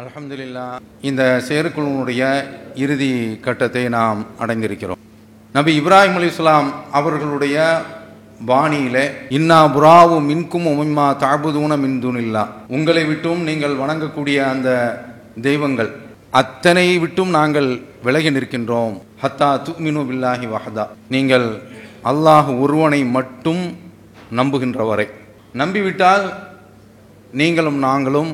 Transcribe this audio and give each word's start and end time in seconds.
அலமதுல்லா 0.00 0.64
இந்த 1.08 1.22
செயற்குழுவுடைய 1.46 2.22
இறுதி 2.82 3.08
கட்டத்தை 3.46 3.82
நாம் 3.94 4.20
அடைந்திருக்கிறோம். 4.42 5.00
நபி 5.56 5.72
இப்ராஹிம் 5.80 6.18
அலிஸ்லாம் 6.18 6.68
அவர்களுடைய 6.98 7.56
பாணியிலே 8.50 9.02
இன்னா 9.38 9.58
புராவு 9.76 10.16
மின்கும் 10.28 10.68
உமிமா 10.72 11.06
தாபுதூன 11.24 11.78
மின்துனில்லா 11.84 12.44
உங்களை 12.76 13.04
விட்டும் 13.10 13.42
நீங்கள் 13.48 13.74
வணங்கக்கூடிய 13.82 14.38
அந்த 14.52 14.68
தெய்வங்கள் 15.48 15.90
அத்தனை 16.42 16.86
விட்டும் 17.04 17.34
நாங்கள் 17.38 17.70
விலகி 18.06 18.32
நிற்கின்றோம். 18.36 18.96
ஹத்தா 19.22 19.50
துமினு 19.66 20.02
பில்லாஹி 20.10 20.48
வஹதா. 20.54 20.84
நீங்கள் 21.14 21.48
அல்லாஹ் 22.10 22.50
ஒருவனை 22.64 23.00
மட்டும் 23.16 23.64
நம்புகின்றவரை. 24.40 25.08
நம்பிவிட்டால் 25.62 26.26
நீங்களும் 27.40 27.80
நாங்களும் 27.88 28.30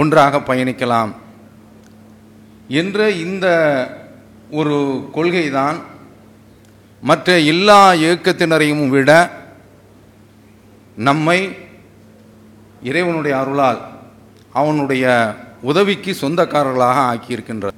ஒன்றாக 0.00 0.38
பயணிக்கலாம். 0.48 1.12
என்ற 2.80 2.98
இந்த 3.24 3.46
ஒரு 4.58 4.76
கொள்கைதான் 5.14 5.78
மற்ற 7.02 7.38
எல்லா 7.52 7.80
இயக்கத்தினரையும் 8.04 8.86
விட 8.94 9.10
நம்மை 11.08 11.38
இறைவனுடைய 12.88 13.34
அருளால் 13.42 13.80
அவனுடைய 14.60 15.04
உதவிக்கு 15.70 16.10
சொந்தக்காரர்களாக 16.20 16.98
ஆக்கியிருக்கின்றது. 17.12 17.74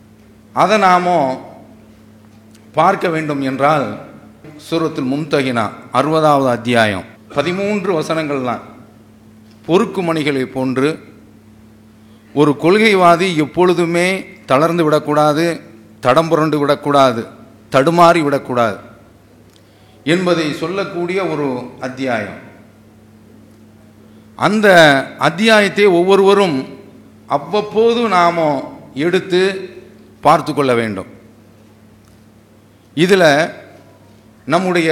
அதை 0.62 0.76
நாமோ 0.86 1.18
பார்க்க 2.78 3.06
வேண்டும் 3.14 3.42
என்றால் 3.50 3.86
சூரத்தில் 4.66 5.10
மும்தகினா 5.12 5.64
அறுபதாவது 5.98 6.48
அத்தியாயம் 6.56 7.06
பதிமூன்று 7.36 7.90
வசனங்கள் 7.98 8.48
தான் 8.48 8.64
பொறுக்கு 9.66 10.00
மணிகளை 10.02 10.44
போன்று 10.56 10.88
ஒரு 12.32 12.56
கொள்கைவாதி 12.62 13.36
எப்பொழுதுமே 13.36 14.24
தளர்ந்து 14.46 14.84
விடக்கூடாது 14.84 15.60
தடம் 16.00 16.28
புரண்டு 16.28 16.58
விடக்கூடாது 16.58 17.26
தடுமாறி 17.72 18.22
விடக்கூடாது 18.22 18.78
என்பதை 20.04 20.52
சொல்லக்கூடிய 20.52 21.24
ஒரு 21.24 21.46
அத்தியாயம். 21.80 22.38
அந்த 24.36 24.68
அத்தியாயத்தை 25.18 25.86
ஒவ்வொருவரும் 25.86 26.78
அவ்வப்போது 27.26 28.08
நாம் 28.08 28.64
எடுத்து 28.94 29.70
பார்த்து 30.20 30.54
கொள்ள 30.54 30.74
வேண்டும். 30.74 31.06
இதில் 32.94 33.50
நம்முடைய 34.44 34.90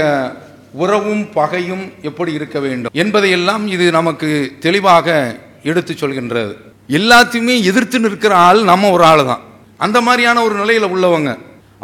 உறவும் 0.72 1.32
பகையும் 1.32 1.92
எப்படி 2.02 2.32
இருக்க 2.32 2.58
வேண்டும் 2.60 2.92
என்பதையெல்லாம் 2.92 3.66
இது 3.66 3.90
நமக்கு 3.90 4.52
தெளிவாக 4.60 5.36
எடுத்து 5.62 5.94
சொல்கின்றது. 5.94 6.54
எல்லாத்தையுமே 6.88 7.54
எதிர்த்து 7.70 7.98
நிற்கிற 8.00 8.36
ஆள் 8.36 8.60
நம்ம 8.70 8.90
ஒரு 8.90 9.04
ஆள் 9.04 9.22
தான் 9.24 9.42
அந்த 9.84 9.98
மாதிரியான 10.00 10.42
ஒரு 10.46 10.54
நிலையில் 10.54 10.92
உள்ளவங்க. 10.94 11.30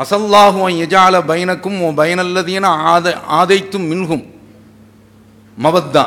அசல்லாகும் 0.03 0.77
எஜால 0.85 1.15
உன் 1.87 1.99
பயனல்லதீன 2.01 2.67
ஆத 2.93 3.07
ஆதைத்தும் 3.39 3.89
மின்கும். 3.93 4.25
மவத்தா 5.59 6.05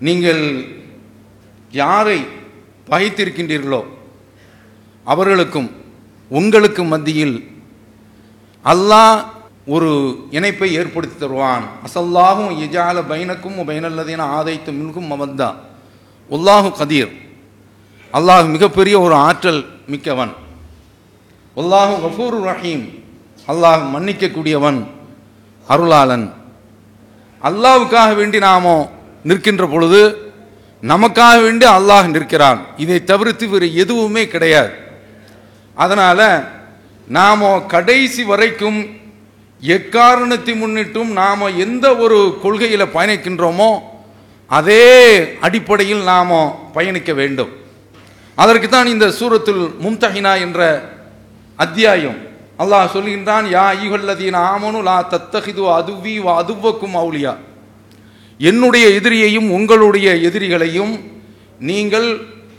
நீங்கள் 0.00 0.42
யாரை 1.72 2.18
பகைத்திருக்கின்றீர்களோ 2.90 3.80
அவர்களுக்கும் 5.06 5.70
உங்களுக்கு 6.30 6.84
மத்தியில் 6.84 7.36
அல்லாஹ் 8.64 9.18
ஒரு 9.74 9.90
இணைப்பை 10.30 10.68
ஏற்படுத்தி 10.80 11.16
தருவான். 11.18 11.64
அசல்லாகும் 11.86 12.52
எஜால 12.66 12.96
பைனக்கும் 13.10 13.58
பயனல்லதீன 13.70 14.26
ஆதைத்தும் 14.38 14.78
மின்கும் 14.80 15.10
மவத்தா 15.12 15.48
உல்லாஹு 16.30 16.70
கதீர். 16.80 17.12
அல்லாஹ் 18.16 18.44
மிகப்பெரிய 18.54 19.00
ஒரு 19.00 19.14
ஆற்றல் 19.28 19.60
மிக்கவன். 19.92 20.32
அல்லாஹ் 21.60 21.92
கஃபூர் 22.04 22.36
ரஹீம். 22.50 22.84
அல்லாஹ் 23.52 23.82
மன்னிக்கக்கூடியவன் 23.94 24.78
அருளாளன். 25.68 26.26
அல்லாவுக்காக 27.48 28.10
வேண்டி 28.20 28.38
நாமோ 28.38 28.76
நிற்கின்ற 29.28 29.64
பொழுது 29.74 30.00
நமக்காக 30.82 31.36
வேண்டி 31.46 31.66
அல்லாஹ் 31.78 32.06
நிற்கிறான். 32.14 32.60
இதை 32.82 32.98
தவிர்த்து 33.10 33.44
வேறு 33.48 33.68
எதுவுமே 33.82 34.22
கிடையாது. 34.34 34.72
அதனால் 35.76 36.26
நாமோ 37.18 37.52
கடைசி 37.74 38.22
வரைக்கும் 38.30 38.80
எக்காரணத்தை 39.62 40.54
முன்னிட்டும் 40.62 41.10
நாம் 41.20 41.54
எந்த 41.64 41.86
ஒரு 42.04 42.18
கொள்கையில் 42.42 42.92
பயணிக்கின்றோமோ 42.96 43.70
அதே 44.58 44.84
அடிப்படையில் 45.46 46.02
நாம் 46.12 46.36
பயணிக்க 46.76 47.12
வேண்டும். 47.20 47.50
அதற்கு 48.42 48.68
தான் 48.68 48.92
இந்த 48.94 49.06
சூரத்துல் 49.18 49.64
மும்தஹினா 49.84 50.32
என்ற 50.46 50.60
அத்தியாயம். 51.58 52.18
அல்லாஹ் 52.62 52.92
சொல்கின்றான் 52.94 53.46
யா 53.56 53.66
ஈகல்லதீன் 53.84 54.38
ஆமனு 54.50 54.80
லா 54.88 54.96
தத்தஹிது 55.12 55.62
அதுவி 55.78 56.14
வா 56.24 56.32
அதுவக்கும் 56.42 56.96
அவுலியா. 57.02 57.32
என்னுடைய 58.40 58.86
எதிரியையும் 58.98 59.48
உங்களுடைய 59.56 60.08
எதிரிகளையும் 60.28 60.92
நீங்கள் 61.68 62.08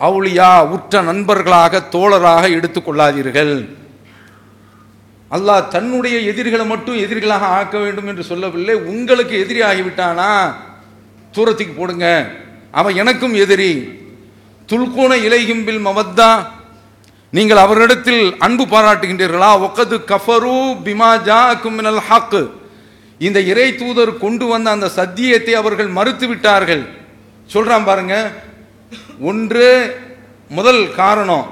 அவுளியா 0.07 0.49
உற்ற 0.75 1.01
நண்பர்களாக 1.09 1.81
தோழராக 1.95 2.43
எடுத்துக்கொள்ளாதீர்கள் 2.57 3.53
அல்லாஹ் 5.31 5.67
தன்னுடைய 5.67 6.17
எதிரிகளை 6.31 6.65
மட்டும் 6.65 7.01
எதிரிகளாக 7.05 7.47
ஆக்க 7.57 7.75
வேண்டும் 7.77 8.07
என்று 8.07 8.23
சொல்லவில்லை 8.23 8.75
உங்களுக்கு 8.91 9.35
எதிரி 9.43 9.61
ஆகிவிட்டானா? 9.69 10.29
தூரத்துக்கு 11.35 11.73
போடுங்க. 11.73 12.07
அவன் 12.79 12.95
எனக்கும் 12.95 13.35
எதிரி. 13.43 13.71
துல்கூன 14.69 15.11
இலைகிம்பில் 15.27 15.79
மவத்தா 15.79 16.31
நீங்கள் 17.33 17.57
அவரிடத்தில் 17.57 18.23
அன்பு 18.39 18.65
பாராட்டுகின்றீர்களா? 18.65 19.49
ஒக்கது 19.61 19.95
கஃபரு 20.03 20.53
பிமா 20.79 21.09
ஜா 21.23 21.41
குமினல் 21.55 22.01
ஹாக்கு 22.07 22.41
இந்த 23.21 23.39
இறை 23.41 23.67
தூதர் 23.71 24.11
கொண்டு 24.17 24.45
வந்த 24.45 24.67
அந்த 24.71 24.87
சத்தியத்தை 24.89 25.53
அவர்கள் 25.55 25.89
மறுத்து 25.89 26.27
விட்டார்கள் 26.27 26.83
சொல்கிறான் 27.49 27.83
பாருங்க 27.83 28.15
ஒன்று 29.21 29.67
முதல் 30.51 30.83
காரணம் 30.93 31.47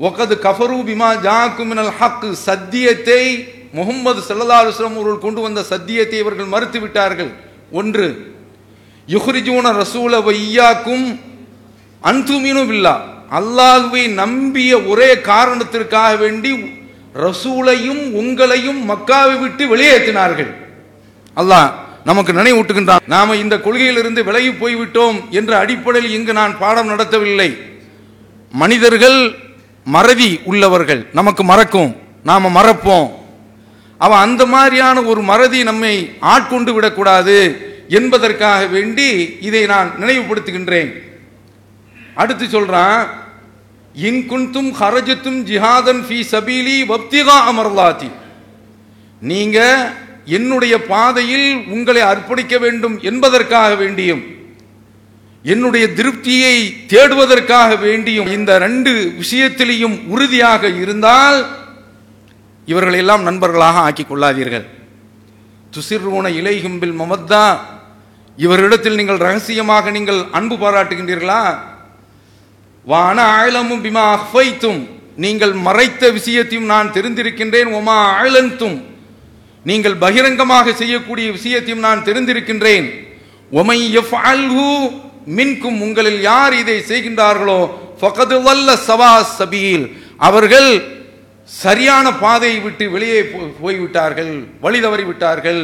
ஒக்கது 0.00 0.34
கஃபரு 0.38 0.78
பிமா 0.84 1.10
ஜா 1.22 1.38
குமினல் 1.56 1.92
ஹக்கு 1.98 2.30
சத்தியத்தை 2.46 3.20
முகமது 3.74 4.20
சல்லா 4.28 4.58
அலுவலம் 4.58 4.96
அவர்கள் 4.96 5.24
கொண்டு 5.24 5.40
வந்த 5.40 5.62
சத்தியத்தை 5.64 6.18
இவர்கள் 6.18 6.52
மறுத்து 6.54 6.78
விட்டார்கள் 6.80 7.30
ஒன்று 7.72 8.06
யுஹ்ரிஜூன 9.08 9.72
ரசூல 9.78 10.20
வையாக்கும் 10.24 11.06
அன்துமீனு 12.06 12.68
இல்லா 12.68 13.04
அல்லாஹுவை 13.30 14.08
நம்பிய 14.08 14.80
ஒரே 14.80 15.20
காரணத்திற்காக 15.20 16.16
வேண்டி 16.16 16.52
ரசூலையும் 17.14 18.02
உங்களையும் 18.14 18.80
மக்காவை 18.88 19.40
விட்டு 19.40 19.76
வெளியேற்றினார்கள். 19.76 20.54
அல்லாஹ் 21.36 21.70
நமக்கு 22.04 22.32
நினைவூட்டுகின்றான். 22.32 22.98
நாம 23.06 23.36
இந்த 23.36 23.56
கொள்கையிலிருந்து 23.56 24.24
விலகி 24.24 24.48
போய்விட்டோம் 24.48 25.28
என்ற 25.30 25.58
அடிப்படையில் 25.58 26.12
இங்கு 26.12 26.32
நான் 26.32 26.58
பாடம் 26.58 26.88
நடத்தவில்லை. 26.88 27.56
மனிதர்கள் 28.52 29.34
மறதி 29.84 30.40
உள்ளவர்கள். 30.44 31.06
நமக்கு 31.12 31.44
மறக்கும். 31.44 31.96
நாம 32.24 32.62
மறப்போம். 32.62 33.10
அவன் 33.98 34.18
அந்த 34.18 34.46
மாதிரியான 34.46 35.02
ஒரு 35.02 35.22
மறதி 35.22 35.62
நம்மை 35.62 36.12
ஆட்கொண்டு 36.20 36.74
விடக்கூடாது 36.74 37.36
என்பதற்காக 37.88 38.66
வேண்டி 38.66 39.36
இதை 39.40 39.66
நான் 39.66 39.90
நினைவுபடுத்துகின்றேன். 40.00 40.92
அடுத்து 42.16 42.44
சொல்றான் 42.46 43.06
இன் 44.08 44.22
குன்தும் 44.30 44.70
ஹரஜத்தும் 44.80 45.40
ஜிஹாதன் 45.50 46.02
ஃபி 46.06 46.18
சபீலி 46.32 46.76
வப்திகா 46.92 47.36
அமர்லாத்தி 47.50 48.08
நீங்க 49.22 49.58
என்னுடைய 50.24 50.74
பாதையில் 50.86 51.48
உங்களை 51.66 52.02
அர்ப்பணிக்க 52.02 52.58
வேண்டும் 52.58 52.96
என்பதற்காக 53.00 53.74
வேண்டியும் 53.74 54.22
என்னுடைய 55.44 55.86
திருப்தியை 55.98 56.56
தேடுவதற்காக 56.92 57.76
வேண்டியும் 57.76 58.30
இந்த 58.32 58.58
ரெண்டு 58.58 58.92
விஷயத்திலையும் 59.20 59.96
உறுதியாக 60.06 60.68
இருந்தால் 60.68 61.38
இவர்கள் 62.64 62.92
எல்லாம் 62.92 63.22
நண்பர்களாக 63.22 63.78
ஆக்கிக் 63.78 64.10
கொள்ளாதீர்கள். 64.10 64.66
துசிர்வூன 65.74 66.26
இலைகும்பில் 66.40 66.96
மமத்தா 67.00 67.44
இவரிடத்தில் 68.38 68.94
நீங்கள் 68.94 69.22
ரகசியமாக 69.26 69.90
நீங்கள் 69.90 70.20
அன்பு 70.32 70.56
பாராட்டுகின்றீர்களா? 70.56 71.40
வான 72.86 73.22
ஆழமும் 73.22 73.84
பிமா 73.84 74.18
அஃபைத்தும். 74.18 74.88
நீங்கள் 75.16 75.52
மறைத்த 75.52 76.10
விஷயத்தையும் 76.10 76.66
நான் 76.66 76.92
தெரிந்திருக்கின்றேன். 76.92 77.64
உமா 77.64 77.96
ஆழந்தும் 78.12 78.84
நீங்கள் 79.64 79.94
பகிரங்கமாக 79.94 80.72
செய்யக்கூடிய 80.72 81.30
விஷயத்தையும் 81.30 81.78
நான் 81.78 82.04
தெரிந்திருக்கின்றேன். 82.04 82.90
ஒமை 83.50 83.98
அல்ஹூ 83.98 84.90
மின்கும். 85.36 85.80
உங்களில் 85.80 86.20
யார் 86.20 86.54
இதை 86.54 86.84
செய்கின்றார்களோ? 86.88 87.70
ஃபகது 88.00 88.42
வல்ல 88.42 88.76
சவா 88.76 89.22
சபீல். 89.38 89.96
அவர்கள் 90.16 90.95
சரியான 91.50 92.06
பாதையை 92.16 92.58
விட்டு 92.60 92.84
வெளியே 92.90 93.18
போ- 93.24 93.50
போய்விட்டார்கள் 93.60 94.30
வழி 94.60 94.80
தவறி 94.80 95.04
விட்டார்கள் 95.04 95.60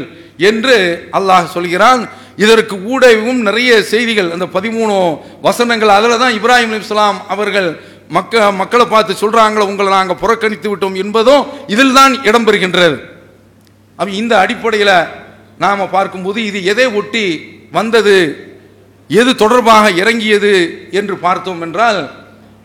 என்று 0.49 0.77
அல்லாஹ் 1.13 1.47
சொல்கிறான். 1.47 2.03
இதற்கு 2.37 2.75
ஊடகமும் 2.87 3.41
நிறைய 3.43 3.83
செய்திகள் 3.85 4.31
அந்த 4.31 4.47
பதிமூணு 4.53 4.95
வசனங்கள் 5.41 5.89
அதில் 5.89 6.19
தான் 6.19 6.37
இப்ராஹிம் 6.39 6.77
இஸ்லாம் 6.79 7.19
அவர்கள் 7.29 7.69
மக்க 8.11 8.53
மக்களை 8.53 8.87
பார்த்து 8.87 9.13
சொல்கிறாங்களோ 9.15 9.65
உங்களை 9.67 9.91
நாங்கள் 9.91 10.17
புறக்கணித்து 10.17 10.69
விட்டோம் 10.69 10.97
என்பதும் 10.97 11.43
இதில் 11.67 11.93
தான் 11.93 12.15
இடம்பெறுகின்றது 12.25 12.97
அப்போ 13.99 14.11
இந்த 14.15 14.39
அடிப்படையில் 14.39 14.95
நாம் 15.59 15.91
பார்க்கும்போது 15.91 16.45
இது 16.45 16.65
எதை 16.65 16.87
ஒட்டி 16.95 17.27
வந்தது 17.73 18.17
எது 19.11 19.35
தொடர்பாக 19.35 19.91
இறங்கியது 19.97 20.55
என்று 20.91 21.19
பார்த்தோம் 21.19 21.63
என்றால் 21.63 22.01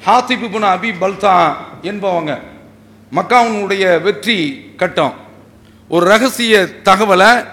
ஹாத்திப் 0.02 0.46
அபி 0.70 0.92
பல்தா 1.00 1.36
என்பவங்க 1.82 2.32
மக்காவுனுடைய 3.16 4.02
வெற்றி 4.02 4.38
கட்டம். 4.78 5.14
ஒரு 5.88 6.08
ரகசிய 6.08 6.68
தகவலை 6.84 7.46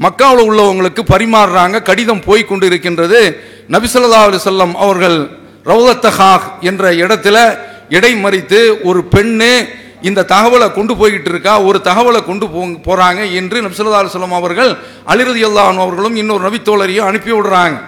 மக்காவில் 0.00 0.48
உள்ளவங்களுக்கு 0.48 1.02
பரிமாறுறாங்க 1.12 1.82
கடிதம் 1.82 2.24
போய் 2.24 2.44
கொண்டு 2.44 2.66
இருக்கின்றது 2.66 3.40
நபிசல்லா 3.70 4.20
செல்லம் 4.44 4.74
அவர்கள் 4.74 5.30
ரவுதத்தஹாக் 5.64 6.46
என்ற 6.60 6.92
இடத்துல 6.92 7.58
இடைமறித்து 7.90 8.82
ஒரு 8.82 9.00
பெண்ணு 9.14 9.68
இந்த 10.02 10.22
தகவலை 10.22 10.72
கொண்டு 10.72 10.94
போய்கிட்டு 10.94 11.28
இருக்கா 11.28 11.60
ஒரு 11.60 11.80
தகவலை 11.84 12.24
கொண்டு 12.24 12.48
போ 12.48 12.60
போகிறாங்க 12.86 13.32
என்று 13.32 13.62
நபிசல்லா 13.62 14.02
அலுவலம் 14.02 14.38
அவர்கள் 14.40 14.70
அலிரதி 15.06 15.42
அல்லான் 15.48 15.82
அவர்களும் 15.84 16.16
இன்னொரு 16.16 16.50
நபித்தோழரையும் 16.50 17.08
அனுப்பி 17.10 17.32
விடுறாங்க. 17.32 17.78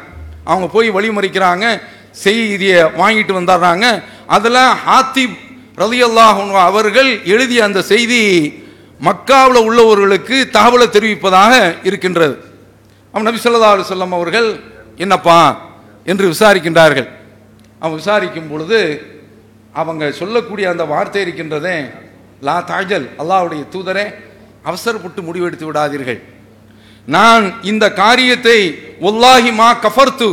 அவங்க 0.44 0.66
போய் 0.66 0.90
வழிமறிக்கிறாங்க 0.90 1.80
செய்தியை 2.10 2.82
வாங்கிட்டு 2.82 3.32
வந்துடுறாங்க. 3.38 4.02
அதில் 4.26 4.62
ஹாத்திப் 4.86 5.36
ரலியல்லாஹு 5.78 6.42
அவர்கள் 6.68 7.10
எழுதிய 7.32 7.60
அந்த 7.68 7.80
செய்தி 7.92 8.22
மக்காவில் 9.00 9.64
உள்ளவர்களுக்கு 9.68 10.36
தகவலை 10.56 10.86
தெரிவிப்பதாக 10.96 11.52
இருக்கின்றது. 11.88 12.34
அவன் 13.14 13.28
நபி 13.28 13.38
ஸல்லல்லாஹு 13.44 14.18
அவர்கள் 14.18 14.48
என்னப்பா 15.04 15.40
என்று 16.06 16.26
விசாரிக்கின்றார்கள். 16.34 17.08
அவன் 17.82 17.98
விசாரிக்கும் 18.00 18.50
பொழுது 18.50 18.80
அவங்க 19.80 20.04
சொல்லக்கூடிய 20.20 20.64
அந்த 20.72 20.84
வார்த்தை 20.92 21.20
இருக்கின்றதே 21.24 21.76
லா 22.48 22.56
தாஜல் 22.70 23.06
அல்லாஹ்வுடைய 23.22 23.62
தூதரே 23.74 24.06
அவசரப்பட்டு 24.68 25.20
முடிவெடுத்து 25.28 25.66
விடாதீர்கள். 25.68 26.20
நான் 27.08 27.44
இந்த 27.70 27.84
காரியத்தை 28.02 28.58
ஒல்லாஹி 29.08 29.50
மா 29.60 29.68
கஃபர்த்து 29.84 30.30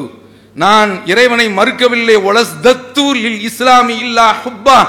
நான் 0.63 0.92
இறைவனை 1.12 1.48
மறுக்கவில்லை 1.60 2.16
ஒலஸ் 2.30 2.56
தத்து 2.66 3.06
இஸ்லாமி 3.50 3.95
இல்லா 4.06 4.28
ஹுப்பா 4.44 4.80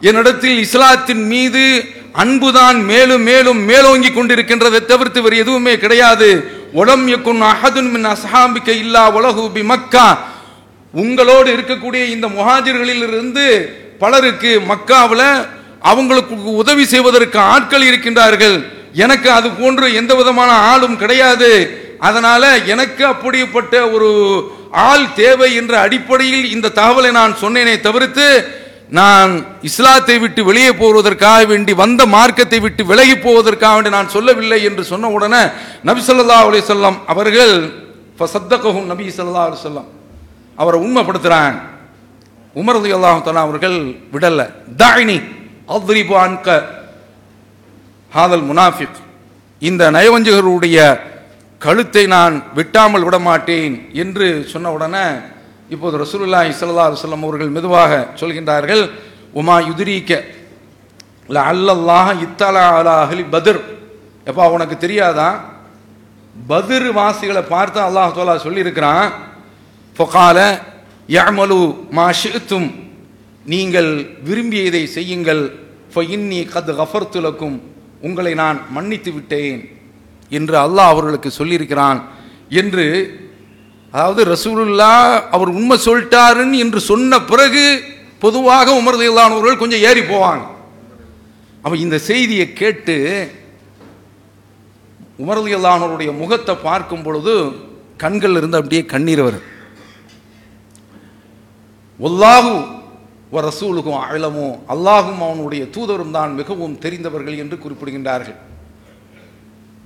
என்னிடத்தில் 0.00 0.58
இஸ்லாத்தின் 0.58 1.24
மீது 1.26 1.84
அன்புதான் 2.12 2.78
மேலும் 2.84 3.22
மேலும் 3.22 3.60
மேலோங்கி 3.64 4.08
கொண்டிருக்கின்றதை 4.08 4.84
தவிர்த்து 4.84 5.22
வேறு 5.22 5.36
எதுவுமே 5.36 5.78
கிடையாது. 5.78 6.28
உலம் 6.74 7.06
யக்குன் 7.12 7.42
அஹதுன் 7.52 7.90
மின் 7.90 8.06
அசாம்பிக்க 8.06 8.68
இல்லா 8.68 9.10
உலகு 9.10 9.50
பி 9.50 9.62
மக்கா. 9.62 10.18
உங்களோடு 10.92 11.56
இருக்கக்கூடிய 11.56 12.02
இந்த 12.14 12.26
முஹாஜர்களில் 12.26 13.04
இருந்து 13.08 13.46
பலருக்கு 13.98 14.62
மக்காவில் 14.68 15.46
அவங்களுக்கு 15.80 16.34
உதவி 16.62 16.84
செய்வதற்கு 16.84 17.38
ஆட்கள் 17.38 17.82
இருக்கின்றார்கள். 17.82 18.56
எனக்கு 18.92 19.30
அது 19.30 19.50
போன்று 19.50 19.94
எந்த 19.94 20.14
விதமான 20.14 20.52
ஆளும் 20.52 20.96
கிடையாது. 20.96 21.50
அதனால 21.98 22.56
எனக்கு 22.64 23.04
அப்படிப்பட்ட 23.04 23.90
ஒரு 23.90 24.10
ஆள் 24.70 25.12
தேவை 25.14 25.54
என்ற 25.54 25.78
அடிப்படையில் 25.78 26.50
இந்த 26.50 26.72
தகவலை 26.74 27.10
நான் 27.10 27.36
சொன்னேனே 27.40 27.80
தவிர்த்து 27.80 28.26
நான் 28.88 29.46
இஸ்லாத்தை 29.62 30.18
விட்டு 30.18 30.44
வெளியே 30.44 30.72
போவதற்காக 30.72 31.44
வேண்டி 31.44 31.72
வந்த 31.72 32.06
மார்க்கத்தை 32.06 32.60
விட்டு 32.60 32.84
விலகி 32.84 33.16
போவதற்காக 33.16 33.74
வேண்டி 33.74 33.90
நான் 33.90 34.08
சொல்லவில்லை 34.08 34.62
என்று 34.64 34.84
சொன்ன 34.84 35.08
உடனே 35.08 35.42
நபி 35.82 36.00
சொல்லா 36.00 36.36
அலி 36.48 36.60
சொல்லம் 36.60 36.98
அவர்கள் 37.06 37.54
ஃபசத்தகஹும் 38.18 38.86
நபி 38.86 39.08
சொல்லா 39.08 39.42
அலி 39.46 39.56
சொல்லம் 39.64 39.88
அவரை 40.58 40.80
உண்மைப்படுத்துகிறான் 40.80 41.56
உமர் 42.56 42.76
ரலியல்லாஹு 42.76 43.32
அவர்கள் 43.36 43.78
விடல. 44.12 44.40
தாயினி 44.76 45.18
அத்ரிபு 45.68 46.14
அன்க 46.26 46.46
ஹாதல் 48.12 48.46
முனாஃபிக். 48.50 48.98
இந்த 49.58 49.90
நயவஞ்சகருடைய 49.90 50.98
கழுத்தை 51.60 52.06
நான் 52.06 52.42
விட்டாமல் 52.54 53.02
விட 53.02 53.18
மாட்டேன் 53.18 53.90
என்று 53.92 54.46
சொன்ன 54.52 54.72
உடனே 54.72 55.06
இப்போது 55.70 55.94
ரசூலுல்லா 56.02 56.40
ஸல்லல்லாஹு 56.52 56.90
அலுவலம் 56.90 57.26
அவர்கள் 57.26 57.54
மெதுவாக 57.56 57.92
சொல்கின்றார்கள் 58.20 58.82
உமா 59.34 59.56
யுதிரிக்க 59.68 60.12
ல 61.28 61.38
அல்லல்லாஹ 61.52 62.06
இத்தலா 62.24 62.64
அலா 62.78 62.94
அஹ்லி 63.04 63.22
பதிர். 63.34 63.60
எப்பா 64.26 64.44
உனக்கு 64.54 64.76
தெரியாதா? 64.78 65.28
பதிர் 66.34 66.88
வாசிகளை 66.92 67.42
பார்த்து 67.46 67.78
அல்லாஹ் 67.80 68.14
தோலா 68.16 68.36
சொல்லியிருக்கிறான் 68.46 69.08
ஃபகால 69.96 70.38
யமலு 71.08 71.60
மா 71.90 72.06
ஷிஅ்தும். 72.20 72.68
நீங்கள் 73.46 73.90
விரும்பியதை 74.28 74.82
செய்யுங்கள் 74.96 75.42
இன்னி 76.08 76.40
கத் 76.52 76.72
கஃபர்துலக்கும் 76.80 77.56
உங்களை 78.00 78.32
நான் 78.34 78.58
மன்னித்து 78.70 79.10
விட்டேன் 79.12 79.60
என்று 80.30 80.56
அல்லாஹ் 80.64 80.90
அவர்களுக்கு 80.92 81.30
சொல்லியிருக்கிறான் 81.38 82.00
என்று 82.52 82.84
அதாவது 83.92 84.24
ரசூலுல்லா 84.24 85.22
அவர் 85.30 85.48
உண்மை 85.48 85.78
சொல்லிட்டாருன்னு 85.86 86.58
என்று 86.64 86.80
சொன்ன 86.80 87.20
பிறகு 87.20 87.82
பொதுவாக 88.18 88.72
உமர் 88.80 89.58
கொஞ்சம் 89.58 89.84
ஏறி 89.88 90.00
போவாங்க. 90.00 90.44
அவன் 91.62 91.78
இந்த 91.78 91.98
செய்தியை 91.98 92.52
கேட்டு 92.52 92.96
உமரது 95.18 95.58
அவருடைய 95.58 96.12
முகத்தை 96.12 96.54
பார்க்கும் 96.54 97.02
பொழுது 97.02 97.34
கண்கள் 97.96 98.36
இருந்து 98.36 98.58
அப்படியே 98.58 98.84
கண்ணீர் 98.84 99.22
வரும் 99.26 99.46
ஒல்லாஹு 102.00 102.74
வ 103.34 103.42
ரசூலுக்கும் 103.48 104.00
அழமோ 104.08 104.48
அல்லாஹும் 104.74 105.22
அவனுடைய 105.26 105.64
தூதரும் 105.76 106.10
தான் 106.10 106.34
மிகவும் 106.34 106.78
தெரிந்தவர்கள் 106.78 107.36
என்று 107.36 107.56
குறிப்பிடுகின்றார்கள். 107.56 108.36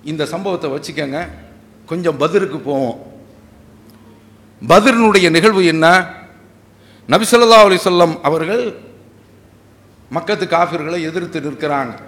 இந்த 0.04 0.26
சம்பவத்தை 0.32 0.70
வச்சுக்கோங்க. 0.70 1.28
கொஞ்சம் 1.86 2.20
பதிருக்கு 2.20 2.58
போவோம். 2.58 2.98
பதிரனுடைய 4.68 5.30
நிகழ்வு 5.30 5.66
என்ன? 5.66 6.14
நபிசல்லா 7.08 7.60
அலி 7.64 7.76
சொல்லம் 7.84 8.20
அவர்கள் 8.22 8.74
மக்கத்து 10.14 10.44
காஃபிர்களை 10.54 11.02
எதிர்த்து 11.02 11.40
நிற்கிறாங்க. 11.40 11.98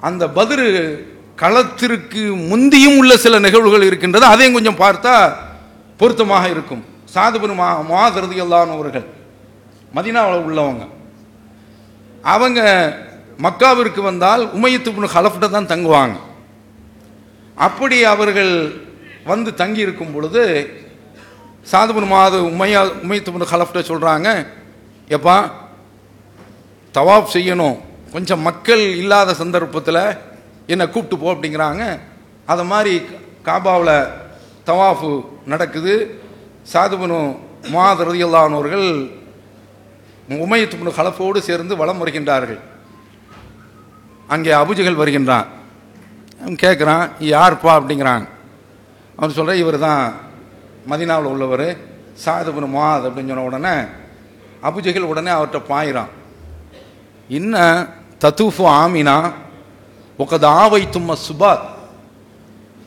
அந்த 0.00 0.28
பதிரு 0.28 0.68
களத்திற்கு 1.36 2.34
முந்தியும் 2.34 2.98
உள்ள 2.98 3.16
சில 3.16 3.38
நிகழ்வுகள் 3.38 3.82
இருக்கின்றது 3.82 4.24
அதையும் 4.24 4.54
கொஞ்சம் 4.54 4.78
பார்த்தா 4.78 5.34
பொருத்தமாக 5.96 6.48
இருக்கும். 6.48 6.84
சாதுபுன் 7.14 7.54
மா 7.54 7.80
மாதிரதி 7.80 8.48
அவர்கள் 8.48 9.06
மதினாவில் 9.94 10.44
உள்ளவங்க. 10.44 10.88
அவங்க 12.22 12.60
மக்காவிற்கு 13.42 14.00
வந்தால் 14.00 14.46
உமையத்துப்புனு 14.46 15.08
ஹலஃப்ட 15.14 15.48
தான் 15.48 15.66
தங்குவாங்க. 15.66 16.16
அப்படி 17.54 18.04
அவர்கள் 18.04 18.82
வந்து 19.24 19.54
தங்கி 19.54 19.80
இருக்கும் 19.80 20.12
பொழுது 20.12 20.42
சாதுபுன் 21.70 22.06
மாது 22.06 22.38
உமையா 22.42 22.80
உமைத்துபுன் 23.06 23.52
ஹலஃப்ட 23.52 23.80
சொல்கிறாங்க 23.90 24.28
எப்பா 25.08 25.36
தவாப் 26.94 27.32
செய்யணும். 27.32 27.76
கொஞ்சம் 28.12 28.40
மக்கள் 28.40 28.82
இல்லாத 28.96 29.34
சந்தர்ப்பத்தில் 29.34 30.02
என்னை 30.66 30.84
கூப்பிட்டு 30.88 31.16
போ 31.18 31.32
அப்படிங்கிறாங்க. 31.32 32.00
அதை 32.46 32.64
மாதிரி 32.64 32.94
காபாவில் 33.44 33.96
தவாஃபு 34.66 35.10
நடக்குது. 35.46 35.94
சாதுபனு 36.72 37.18
மாத 37.74 38.04
ரதியல்லானவர்கள் 38.04 38.86
உமையத்துபனு 40.28 40.92
கலப்போடு 40.98 41.38
சேர்ந்து 41.48 41.76
வலம் 41.76 42.00
வருகின்றார்கள். 42.06 42.60
அங்கே 44.26 44.52
அபுஜகள் 44.52 45.00
வருகின்றான். 45.02 45.46
அவன் 46.40 46.62
கேட்குறான் 46.62 47.04
யார்ப்பா? 47.32 47.72
அப்படிங்கிறாங்க 47.78 48.26
அவர் 49.16 49.36
சொல்கிற 49.38 49.56
இவர் 49.56 49.78
தான் 49.78 50.02
மதினாவில் 50.90 51.32
உள்ளவர் 51.34 51.68
சாதுபனு 52.24 52.68
மாத் 52.76 53.06
அப்படின்னு 53.06 53.32
சொன்ன 53.32 53.48
உடனே 53.50 53.76
அபுஜகில் 54.68 55.10
உடனே 55.12 55.30
அவர்கிட்ட 55.30 55.60
பாயிறான். 55.68 56.12
இன்ன 57.28 57.54
தத்துஃபு 58.24 58.64
ஆமினா 58.80 59.16
உக்கது 60.18 60.46
ஆவை 60.62 60.82
தும்ம 60.96 61.16
சுபாத். 61.26 61.64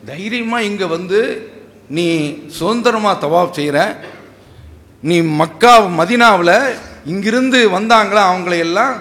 தைரியமாக 0.04 0.68
இங்கே 0.70 0.86
வந்து 0.96 1.20
நீ 1.96 2.06
சுதந்திரமாக 2.58 3.20
தவாப் 3.26 3.56
செய்கிற 3.58 3.78
நீ 5.00 5.16
மக்கா 5.40 5.72
மதினாவில் 6.00 6.56
இங்கிருந்து 7.12 7.58
வந்தாங்களா 7.70 8.22
அவங்களை 8.30 8.58
எல்லாம் 8.58 8.94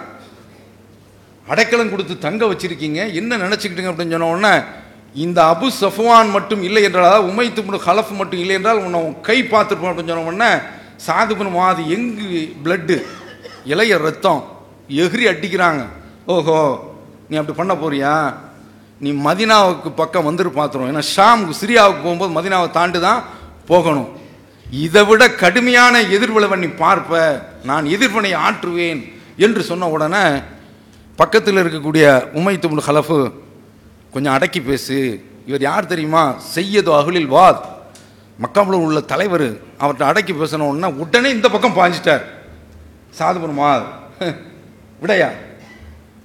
அடைக்கலம் 1.47 1.91
கொடுத்து 1.91 2.17
தங்க 2.17 2.45
வச்சுருக்கீங்க 2.45 3.01
என்ன 3.13 3.37
நினச்சிக்கிட்டுங்க 3.37 3.91
அப்படின்னு 3.91 4.15
சொன்ன 4.15 4.29
உடனே 4.29 4.53
இந்த 5.25 5.39
அபு 5.51 5.67
சஃப்வான் 5.81 6.29
மட்டும் 6.35 6.63
இல்லை 6.67 6.81
என்றால் 6.83 7.07
அதாவது 7.09 7.29
உமை 7.31 7.45
முன் 7.67 7.85
ஹலஃப் 7.85 8.11
மட்டும் 8.19 8.41
இல்லை 8.43 8.55
என்றால் 8.55 8.81
உன்னை 8.85 8.99
உன் 9.05 9.15
கை 9.27 9.37
பார்த்துருப்போம் 9.43 9.91
அப்படின்னு 9.91 10.13
சொன்ன 10.13 10.27
உடனே 10.31 10.51
சாதுபன் 11.05 11.55
மாது 11.55 11.81
எங்கு 11.95 12.27
பிளட்டு 12.63 12.97
இளைய 13.71 13.97
ரத்தம் 13.97 14.41
எகிரி 15.01 15.25
அடிக்கிறாங்க. 15.31 15.81
ஓஹோ 16.33 16.57
நீ 17.29 17.35
அப்படி 17.37 17.55
பண்ண 17.57 17.73
போறியா? 17.73 18.13
நீ 18.99 19.09
மதினாவுக்கு 19.27 19.89
பக்கம் 20.01 20.27
வந்துரு 20.27 20.51
பார்த்துரும் 20.59 20.91
ஏன்னா 20.91 21.03
ஷாமுக்கு 21.15 21.59
சிரியாவுக்கு 21.61 22.05
போகும்போது 22.05 22.35
மதினாவை 22.37 22.69
தாண்டி 22.77 22.99
தான் 22.99 23.23
போகணும். 23.71 24.09
இதை 24.85 25.01
விட 25.05 25.23
கடுமையான 25.41 26.01
எதிர்விளைவை 26.15 26.57
நீ 26.59 26.69
பார்ப்ப. 26.83 27.11
நான் 27.69 27.85
எதிர்வினை 27.95 28.31
ஆற்றுவேன் 28.45 29.01
என்று 29.45 29.63
சொன்ன 29.63 29.89
உடனே 29.95 30.23
பக்கத்தில் 31.19 31.61
இருக்கக்கூடிய 31.63 32.05
உமை 32.39 32.55
முன் 32.69 32.87
ஹலஃபு 32.87 33.19
கொஞ்சம் 34.17 34.35
அடக்கி 34.35 34.61
பேசு. 34.61 35.23
இவர் 35.45 35.61
யார் 35.61 35.85
தெரியுமா? 35.85 36.35
செய்யது 36.37 36.91
அகுலில் 36.91 37.27
வாத். 37.27 37.61
மக்காவில் 38.41 38.83
உள்ள 38.83 38.99
தலைவர் 38.99 39.53
அவர்கிட்ட 39.53 40.03
அடக்கி 40.03 40.33
பேசின 40.33 40.83
உடனே 40.83 41.29
இந்த 41.29 41.49
பக்கம் 41.49 41.75
பாஞ்சிட்டார். 41.75 42.21
சாதுபுரமா? 43.19 43.81
விடையா? 45.01 45.29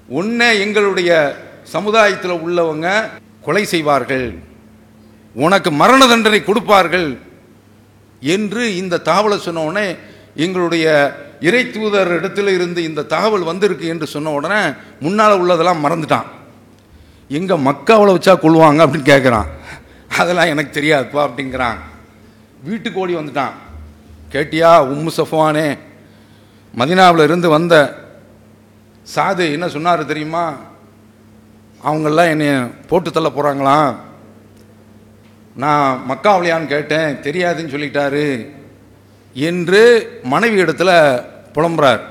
உன்னை 0.06 0.60
எங்களுடைய 0.60 1.36
சமுதாயத்தில் 1.62 2.30
உள்ளவங்க 2.30 3.10
கொலை 3.42 3.64
செய்வார்கள். 3.64 4.34
உனக்கு 5.34 5.70
மரண 5.70 6.06
தண்டனை 6.06 6.44
கொடுப்பார்கள் 6.44 7.18
என்று 8.20 8.76
இந்த 8.76 9.00
தகவலை 9.04 9.36
சொன்ன 9.36 9.60
உடனே 9.60 9.96
எங்களுடைய 10.36 11.16
இறை 11.40 11.70
தூதர் 11.70 12.22
இடத்துல 12.22 12.54
இருந்து 12.54 12.82
இந்த 12.82 13.02
தகவல் 13.02 13.42
வந்திருக்கு 13.42 13.86
என்று 13.86 14.06
சொன்ன 14.06 14.30
உடனே 14.30 14.72
முன்னால் 15.00 15.42
உள்ளதெல்லாம் 15.42 15.84
மறந்துட்டான். 15.84 16.40
எங்கே 17.38 17.56
மக்காவில் 17.68 18.14
வச்சா 18.14 18.34
கொள்வாங்க 18.42 18.80
அப்படின்னு 18.84 19.10
கேட்குறான் 19.12 19.48
அதெல்லாம் 20.20 20.52
எனக்கு 20.52 20.80
தெரியாதுப்பா 20.80 21.20
அப்படிங்கிறான். 21.26 21.78
வீட்டுக்கு 22.68 23.00
ஓடி 23.00 23.14
வந்துட்டான். 23.14 23.54
கேட்டியா 24.32 24.70
உம்மு 24.92 25.10
சஃப்வானே 25.16 25.68
மதினாவில் 26.78 27.26
இருந்து 27.28 27.48
வந்த 27.48 27.74
சாது 29.14 29.44
என்ன 29.56 29.68
சொன்னார் 29.68 30.10
தெரியுமா? 30.10 30.44
அவங்கெல்லாம் 31.84 32.32
என்னை 32.34 32.50
போட்டு 32.88 33.10
தள்ள 33.10 33.28
போகிறாங்களாம் 33.28 33.94
நான் 35.62 36.02
மக்காவளியான்னு 36.10 36.72
கேட்டேன் 36.74 37.16
தெரியாதுன்னு 37.26 37.74
சொல்லிட்டாரு. 37.74 38.26
என்று 39.34 39.82
மனைவி 40.22 40.62
இடத்துல 40.62 40.90
புலம்புறார். 41.54 42.02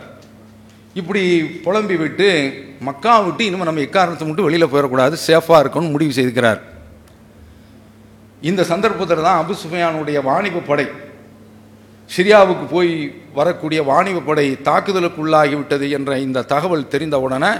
இப்படி 0.93 1.23
புலம்பி 1.65 1.95
விட்டு 1.95 2.29
மக்கா 2.87 3.19
விட்டு 3.19 3.45
இன்னும் 3.45 3.67
நம்ம 3.69 3.81
எக்காரணத்தை 3.87 4.25
மட்டும் 4.27 4.47
வெளியில் 4.47 4.71
போயிடக்கூடாது. 4.71 5.15
சேஃபாக 5.27 5.61
இருக்கணும்னு 5.63 5.95
முடிவு 5.95 6.13
செய்திருக்கிறார். 6.13 6.59
இந்த 8.41 8.63
சந்தர்ப்பத்தில் 8.63 9.21
தான் 9.21 9.39
அபு 9.41 9.53
சுஃபியானுடைய 9.63 10.19
வாணிப 10.23 10.59
படை 10.59 10.85
சிரியாவுக்கு 12.15 12.65
போய் 12.71 12.91
வரக்கூடிய 13.33 13.83
வாணிப 13.83 14.19
படை 14.19 14.45
தாக்குதலுக்குள்ளாகிவிட்டது 14.69 15.89
என்ற 15.89 16.19
இந்த 16.19 16.41
தகவல் 16.53 16.87
தெரிந்த 16.87 17.19
உடனே 17.19 17.51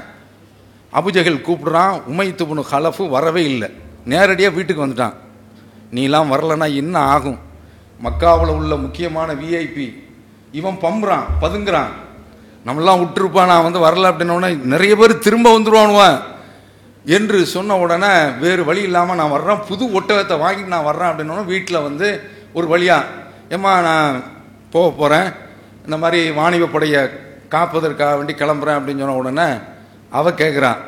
அபுஜகல் 0.94 1.44
கூப்பிடுறான் 1.48 2.02
உமைத்துபுனு 2.12 2.64
ஹலஃபு 2.72 3.10
வரவே 3.10 3.44
இல்லை. 3.44 3.70
நேரடியாக 4.06 4.56
வீட்டுக்கு 4.56 4.86
வந்துட்டான். 4.88 5.16
நீலாம் 5.96 6.32
வரலன்னா 6.34 6.76
என்ன 6.76 7.00
ஆகும்? 7.00 7.40
மக்காவில் 8.04 8.56
உள்ள 8.60 8.76
முக்கியமான 8.76 9.34
விஐபி 9.34 9.88
இவன் 10.52 10.80
பம்புறான் 10.82 11.28
பதுங்குறான். 11.42 11.92
நம்மளாம் 12.66 13.02
விட்டுருப்பான் 13.02 13.52
நான் 13.52 13.64
வந்து 13.64 13.80
வரல 13.80 14.10
அப்படின்னோடனே 14.12 14.58
நிறைய 14.74 14.96
பேர் 14.96 15.20
திரும்ப 15.20 15.60
வந்துடுவானுவேன் 15.60 16.18
என்று 17.06 17.46
சொன்ன 17.46 17.78
உடனே 17.78 18.30
வேறு 18.40 18.66
வழி 18.66 18.82
இல்லாமல் 18.82 19.16
நான் 19.16 19.30
வர்றேன். 19.30 19.62
புது 19.68 19.86
ஒட்டகத்தை 20.00 20.36
வாங்கிட்டு 20.44 20.76
நான் 20.76 20.84
வர்றேன் 20.84 21.12
அப்படின்னோடனே 21.12 21.46
வீட்டில் 21.46 21.82
வந்து 21.82 22.08
ஒரு 22.54 22.68
வழியாக 22.68 23.06
ஏம்மா 23.50 23.82
நான் 23.82 24.24
போக 24.70 24.90
போகிறேன் 24.92 25.28
இந்த 25.86 25.98
மாதிரி 25.98 26.32
வாணிப 26.32 26.66
படையை 26.66 27.02
காப்பதற்காக 27.50 28.16
வேண்டி 28.16 28.34
கிளம்புறேன் 28.34 28.78
அப்படின்னு 28.78 29.04
சொன்ன 29.04 29.16
உடனே 29.16 29.48
அவ 30.10 30.32
கேட்குறான் 30.32 30.80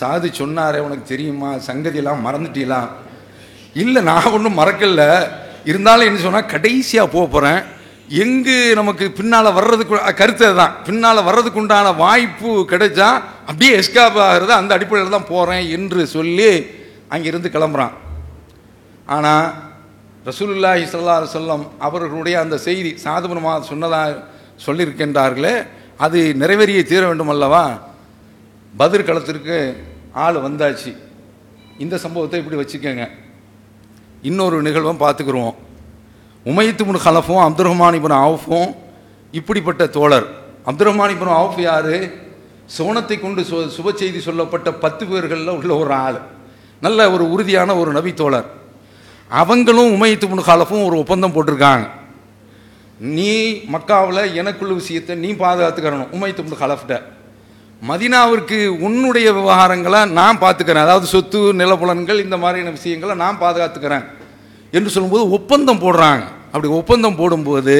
சாது 0.00 0.28
சொன்னாரே 0.38 0.78
உனக்கு 0.78 1.02
தெரியுமா? 1.04 1.54
சங்கதியெல்லாம் 1.54 2.24
மறந்துட்டீங்களா? 2.26 2.88
இல்லை 3.74 4.02
நான் 4.02 4.32
ஒன்றும் 4.32 4.58
மறக்கல. 4.58 5.28
இருந்தாலும் 5.64 6.06
என்ன 6.06 6.18
சொன்னால் 6.18 6.46
கடைசியாக 6.46 7.08
போக 7.08 7.26
போகிறேன் 7.26 7.62
எங்கு 8.08 8.72
நமக்கு 8.74 9.04
பின்னால் 9.18 9.52
வர்றதுக்கு 9.52 9.96
கருத்து 10.18 10.48
தான் 10.54 10.74
பின்னால் 10.86 11.26
வர்றதுக்கு 11.28 11.60
உண்டான 11.62 11.92
வாய்ப்பு 11.92 12.50
கிடைச்சா 12.72 13.08
அப்படியே 13.48 13.72
எஸ்காப் 13.78 14.18
ஆகிறது 14.26 14.52
அந்த 14.52 14.74
அடிப்படையில் 14.76 15.14
தான் 15.16 15.30
போகிறேன் 15.32 15.64
என்று 15.76 16.06
சொல்லி 16.06 16.50
அங்கிருந்து 17.08 17.48
கிளம்புறான். 17.48 17.94
ஆனால் 19.06 19.46
ரசூலுல்லாஹி 20.28 20.84
ஸல்லல்லாஹு 20.92 21.34
சொல்லம் 21.34 21.64
அவர்களுடைய 21.88 22.36
அந்த 22.44 22.56
செய்தி 22.68 22.92
சாதுபுரமாக 23.04 23.66
சொன்னதாக 23.72 24.22
சொல்லியிருக்கின்றார்களே 24.66 25.54
அது 26.04 26.18
நிறைவேறிய 26.42 26.80
தீர 26.82 27.02
வேண்டும் 27.06 27.28
அல்லவா? 27.28 27.64
பதிர் 28.78 29.08
களத்திற்கு 29.10 29.58
ஆள் 30.12 30.42
வந்தாச்சு. 30.46 30.92
இந்த 31.78 31.98
சம்பவத்தை 31.98 32.40
இப்படி 32.40 32.58
வச்சுக்கோங்க. 32.62 33.06
இன்னொரு 34.22 34.62
நிகழ்வும் 34.62 35.02
பார்த்துக்குருவோம். 35.04 35.56
உமையத்து 36.50 36.82
முன் 36.88 37.02
ஹலஃபும் 37.04 37.40
அப்துல் 37.44 37.68
ரஹ்மான் 37.68 37.96
இப்னு 37.98 38.60
இப்படிப்பட்ட 39.38 39.82
தோழர். 39.96 40.26
அப்துல் 40.68 40.88
ரஹ்மான் 40.88 41.14
இப்னு 41.14 41.32
அவுஃப் 41.40 41.60
சோனத்தை 42.76 43.16
கொண்டு 43.20 43.40
சு 43.48 43.56
சுப 43.76 43.92
செய்தி 44.00 44.20
சொல்லப்பட்ட 44.26 44.68
பத்து 44.84 45.04
பேர்களில் 45.10 45.50
உள்ள 45.56 45.72
ஒரு 45.82 45.92
ஆள். 46.04 46.18
நல்ல 46.84 47.08
ஒரு 47.14 47.24
உறுதியான 47.34 47.76
ஒரு 47.80 47.90
நபி 47.98 48.12
தோழர். 48.20 48.48
அவங்களும் 49.40 49.92
உமைத்து 49.96 50.26
முன் 50.30 50.46
ஹலஃபும் 50.48 50.86
ஒரு 50.88 50.96
ஒப்பந்தம் 51.02 51.34
போட்டிருக்காங்க. 51.36 51.86
நீ 53.16 53.32
மக்காவில் 53.74 54.22
எனக்குள்ள 54.40 54.74
விஷயத்தை 54.82 55.16
நீ 55.24 55.30
பாதுகாத்துக்கிறணும் 55.44 56.12
உமையத்து 56.16 56.44
முன் 56.46 56.62
ஹலஃப்ட 56.64 57.02
மதினாவிற்கு 57.88 58.58
உன்னுடைய 58.86 59.28
விவகாரங்களை 59.38 60.00
நான் 60.18 60.42
பார்த்துக்கிறேன் 60.44 60.86
அதாவது 60.86 61.06
சொத்து 61.14 61.40
நிலப்புலன்கள் 61.62 62.22
இந்த 62.26 62.36
மாதிரியான 62.44 62.74
விஷயங்களை 62.78 63.16
நான் 63.24 63.42
பாதுகாத்துக்கிறேன். 63.42 64.06
என்று 64.76 64.90
சொல்லும்போது 64.94 65.24
ஒப்பந்தம் 65.36 65.82
போடுறாங்க. 65.82 66.22
அப்படி 66.52 66.68
ஒப்பந்தம் 66.78 67.18
போடும்போது 67.18 67.76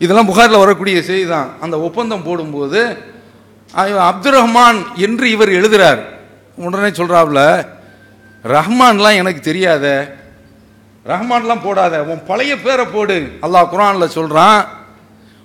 இதெல்லாம் 0.00 0.28
புகாரில் 0.28 0.62
வரக்கூடிய 0.62 0.96
செய்தி 1.02 1.26
தான் 1.28 1.48
அந்த 1.64 1.76
ஒப்பந்தம் 1.86 2.24
போடும்போது 2.24 2.80
அஹ், 3.74 4.00
அப்துல் 4.06 4.36
ரஹ்மான் 4.36 4.78
என்று 5.04 5.26
இவர் 5.34 5.56
எழுதுகிறார் 5.58 6.00
உடனே 6.58 6.90
சொல்கிறாப்புல 6.92 7.42
ரஹ்மான்லாம் 8.44 9.18
எனக்கு 9.18 9.40
தெரியாதே. 9.42 9.96
ரஹ்மான்லாம் 11.06 11.62
போடாத. 11.62 11.94
உன் 12.10 12.22
பழைய 12.28 12.52
பேரை 12.58 12.84
போடு. 12.88 13.16
அல்லாஹ் 13.44 13.70
குரானில் 13.72 14.14
சொல்கிறான் 14.16 14.60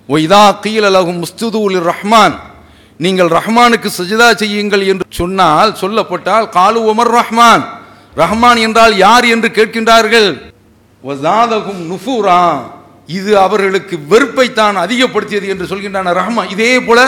ஒய்தா 0.08 0.42
கீல 0.62 0.86
லகும் 0.90 1.20
முஸ்துதூல் 1.22 1.78
ரஹ்மான் 1.88 2.36
நீங்கள் 3.00 3.30
ரஹ்மானுக்கு 3.30 3.88
சஜிதா 3.92 4.28
செய்யுங்கள் 4.36 4.84
என்று 4.90 5.04
சொன்னால் 5.18 5.72
சொல்லப்பட்டால் 5.80 6.46
காலு 6.50 6.80
உமர் 6.90 7.12
ரஹ்மான். 7.16 7.64
ரஹ்மான் 8.16 8.60
என்றால் 8.66 8.94
யார் 8.98 9.26
என்று 9.34 9.48
கேட்கின்றார்கள்? 9.50 10.28
வஸாதகும் 11.04 11.82
நுஃபூரா. 11.90 12.40
இது 13.18 13.32
அவர்களுக்கு 13.46 13.94
வெறுப்பை 14.12 14.46
தான் 14.60 14.76
அதிகப்படுத்தியது 14.84 15.46
என்று 15.52 15.66
சொல்கின்றான 15.70 16.12
ரஹ்மா. 16.20 16.42
இதே 16.54 16.72
போல 16.86 17.00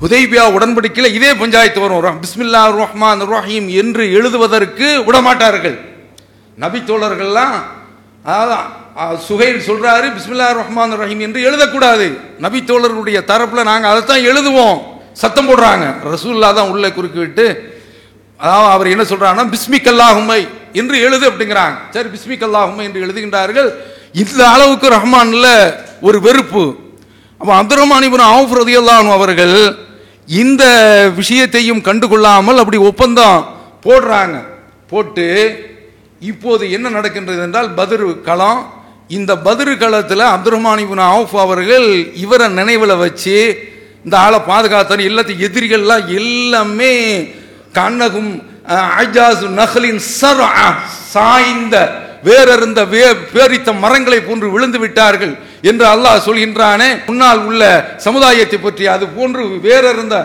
ஹுதைபியா 0.00 0.44
உடன்படிக்கையில் 0.56 1.14
இதே 1.18 1.30
பஞ்சாயத்து 1.42 1.80
வரும். 1.82 2.18
பிஸ்மில்லா 2.24 2.62
ரஹ்மான் 2.82 3.22
ரஹீம் 3.34 3.68
என்று 3.82 4.02
எழுதுவதற்கு 4.18 4.86
விடமாட்டார்கள். 5.06 5.76
நபித்தோழர்கள்லாம் 6.64 7.56
அதாவது 8.24 8.56
சுகைல் 9.28 9.56
சுஹைல் 9.60 9.66
சொல்றாரு 9.68 10.06
பிஸ்மில்லா 10.16 10.48
ரஹ்மான் 10.60 10.94
ரஹீம் 11.02 11.22
என்று 11.26 11.40
எழுதக்கூடாது. 11.48 12.06
நபித்தோழர்களுடைய 12.44 13.18
தரப்பில் 13.30 13.68
நாங்கள் 13.70 13.90
அதைத்தான் 13.92 14.26
எழுதுவோம். 14.30 14.78
சத்தம் 15.22 15.48
போடுறாங்க. 15.48 15.84
ரசூல்லா 16.12 16.48
தான் 16.58 16.70
உள்ளே 16.74 16.88
குறுக்கிவிட்டு 16.96 17.46
அதாவது 18.40 18.68
அவர் 18.76 18.92
என்ன 18.94 19.04
சொல்கிறாங்கன்னா 19.10 19.46
பிஸ்மிக் 19.54 19.90
அல்லாஹுமை 19.92 20.40
என்று 20.80 20.96
எழுது 21.06 21.24
அப்படிங்கிறாங்க. 21.30 21.76
சரி 21.94 22.08
பிஸ்மிக் 22.14 22.46
அல்லாஹுமை 22.48 22.84
என்று 22.88 23.02
எழுதுகின்றார்கள். 23.06 23.68
இந்த 24.22 24.42
அளவுக்கு 24.54 24.88
ரஹ்மானில் 24.96 25.52
ஒரு 26.08 26.18
வெறுப்பு. 26.26 26.64
அப்போ 27.40 27.52
அப்துரமானிபுரம் 27.60 28.30
ஆஃப் 28.36 28.52
இப்னு 28.52 28.70
அவுஃப் 28.92 29.14
அவர்கள் 29.16 29.56
இந்த 30.42 30.64
விஷயத்தையும் 31.20 31.84
கண்டுகொள்ளாமல் 31.88 32.60
அப்படி 32.62 32.78
ஒப்பந்தம் 32.90 33.40
போடுறாங்க. 33.86 34.36
போட்டு 34.92 35.26
இப்போது 36.30 36.64
என்ன 36.76 36.86
நடக்கின்றது 36.96 37.40
என்றால் 37.46 37.70
பதிரு 37.80 38.08
களம் 38.28 38.60
இந்த 39.16 39.32
பதிரு 39.46 39.72
களத்தில் 39.82 40.24
அப்துரமானிபுன் 40.34 41.02
ரஹ்மான் 41.02 41.12
அவுஃப் 41.12 41.34
அவர்கள் 41.44 41.88
இவரை 42.24 42.46
நினைவில் 42.58 43.00
வச்சு 43.02 43.36
இந்த 44.04 44.16
ஆளை 44.24 44.38
பாதுகாத்தார் 44.50 45.08
எல்லாத்தையும் 45.10 45.44
எதிரிகள்லாம் 45.48 46.04
எல்லாமே 46.20 46.92
கண்ணகும் 47.78 48.32
அஜாசு 49.00 49.46
நகலின் 49.60 50.00
சர் 50.18 50.42
சாய்ந்த 51.12 51.76
வேறறிந்த 52.26 52.80
வே 52.92 53.04
பேரித்த 53.34 53.72
மரங்களை 53.82 54.18
போன்று 54.20 54.46
விழுந்து 54.54 54.78
விட்டார்கள் 54.84 55.34
என்று 55.70 55.84
அல்லாஹ் 55.92 56.24
சொல்கின்றானே. 56.26 56.88
முன்னால் 57.08 57.42
உள்ள 57.48 57.62
சமுதாயத்தை 58.06 58.58
பற்றி 58.64 58.84
அது 58.94 59.04
போன்று 59.16 59.42
வேறிருந்த 59.66 60.16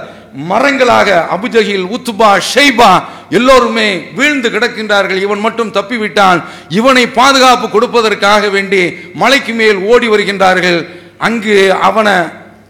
மரங்களாக 0.51 1.09
அபுஜகில் 1.35 1.85
உத்துபா 1.95 2.31
ஷெய்பா 2.51 2.91
எல்லோருமே 3.37 3.87
வீழ்ந்து 4.17 4.49
கிடக்கின்றார்கள். 4.55 5.19
இவன் 5.25 5.43
மட்டும் 5.45 5.73
தப்பிவிட்டான். 5.77 6.39
இவனை 6.79 7.03
பாதுகாப்பு 7.19 7.67
கொடுப்பதற்காக 7.75 8.49
வேண்டி 8.55 8.81
மலைக்கு 9.21 9.53
மேல் 9.61 9.79
ஓடி 9.91 10.07
வருகின்றார்கள். 10.13 10.79
அங்கு 11.27 11.57
அவனை 11.89 12.15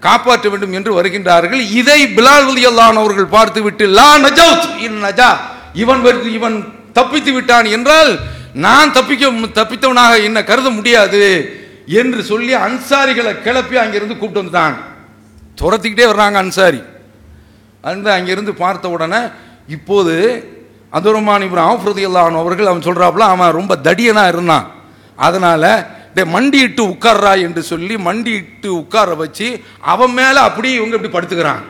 காப்பாற்ற 0.07 0.45
வேண்டும் 0.51 0.75
என்று 0.77 0.91
வருகின்றார்கள். 0.99 1.61
இதை 1.79 1.99
பிலால் 2.17 2.47
ரலியல்லாஹு 2.49 3.01
அவர்கள் 3.03 3.33
பார்த்து 3.37 3.59
விட்டு 3.65 3.87
லா 3.97 4.09
நஜவுத் 4.25 4.69
இன் 4.87 4.99
நஜா. 5.05 5.31
இவன் 5.73 6.01
வருது 6.05 6.29
இவன் 6.39 6.57
தப்பித்து 6.93 7.31
விட்டான் 7.33 7.65
என்றால் 7.65 8.19
நான் 8.53 8.93
தப்பிக்க 8.93 9.29
தப்பித்தவனாக 9.59 10.23
என்ன 10.23 10.43
கருத 10.43 10.69
முடியாது 10.69 11.23
என்று 11.85 12.23
சொல்லி 12.23 12.53
அன்சாரிகளை 12.53 13.41
கிளப்பி 13.41 13.77
அங்கிருந்து 13.77 14.17
கூப்பிட்டு 14.17 14.41
வந்துட்டான் 14.41 14.75
துரத்திக்கிட்டே 15.61 16.05
வர்றாங்க 16.11 16.37
அன்சாரி. 16.43 16.81
அந்த 17.83 18.13
அங்கிருந்து 18.13 18.53
பார்த்த 18.53 18.89
உடனே 18.89 19.21
இப்போது 19.67 20.15
அதுரமான் 20.93 21.45
இப்ராஹிம் 21.47 21.73
ஆஃப்ரதியல்லான் 21.73 22.39
அவர்கள் 22.43 22.69
அவன் 22.71 22.87
சொல்கிறாப்புல 22.87 23.27
அவன் 23.33 23.57
ரொம்ப 23.59 23.75
தடியனாக 23.83 24.27
இருந்தான். 24.27 24.65
அதனால் 25.15 25.85
டே 26.13 26.23
மண்டியிட்டு 26.23 26.83
உட்கார்றா 26.83 27.41
என்று 27.41 27.61
சொல்லி 27.63 27.97
மண்டியிட்டு 27.97 28.69
உட்கார 28.73 29.13
வச்சு 29.15 29.63
அவன் 29.81 30.11
மேலே 30.11 30.37
அப்படியே 30.37 30.75
இவங்க 30.75 30.97
இப்படி 30.97 31.13
படுத்துக்கிறான். 31.13 31.61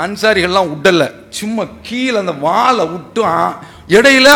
அன்சாரிகள்லாம் 0.00 0.70
விடலை 0.72 1.06
சும்மா 1.38 1.64
கீழே 1.86 2.16
அந்த 2.22 2.34
வாளை 2.46 2.84
விட்டு 2.92 3.22
இடையில 3.96 4.28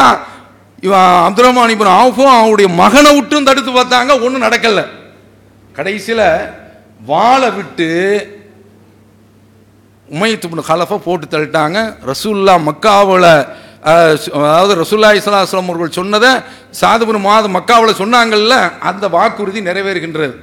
இவன் 0.86 1.10
அப்துல் 1.26 1.92
ஆஃபும் 2.00 2.34
அவனுடைய 2.38 2.68
மகனை 2.80 3.10
விட்டும் 3.16 3.46
தடுத்து 3.48 3.70
பார்த்தாங்க 3.72 4.12
ஒன்றும் 4.24 4.46
நடக்கல. 4.46 4.80
கடைசியில் 5.76 6.26
வாளை 7.10 7.48
விட்டு 7.58 7.88
உமையத்து 10.08 10.66
கலஃபை 10.72 10.98
போட்டு 11.06 11.26
தள்ளிட்டாங்க. 11.30 11.78
ரசூல்லா 12.10 12.54
மக்காவில் 12.68 13.30
அதாவது 13.86 14.74
ரசூல்லா 14.82 15.10
இஸ்லாஸ்லாம் 15.20 15.70
அவர்கள் 15.70 15.96
சொன்னதை 15.98 16.30
சாதுபுரம் 16.80 17.26
மாதம் 17.30 17.56
மக்காவில் 17.56 18.00
சொன்னாங்கல்ல 18.02 18.54
அந்த 18.88 19.04
வாக்குறுதி 19.16 19.60
நிறைவேறுகின்றது. 19.68 20.34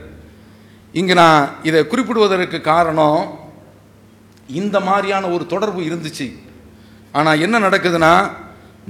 இங்கே 0.99 1.13
நான் 1.21 1.49
இதை 1.69 1.79
குறிப்பிடுவதற்கு 1.91 2.59
காரணம் 2.73 3.21
இந்த 4.47 4.79
மாதிரியான 4.79 5.27
ஒரு 5.27 5.45
தொடர்பு 5.45 5.81
இருந்துச்சு. 5.81 6.37
ஆனால் 7.11 7.41
என்ன 7.41 7.59
நடக்குதுன்னா 7.59 8.31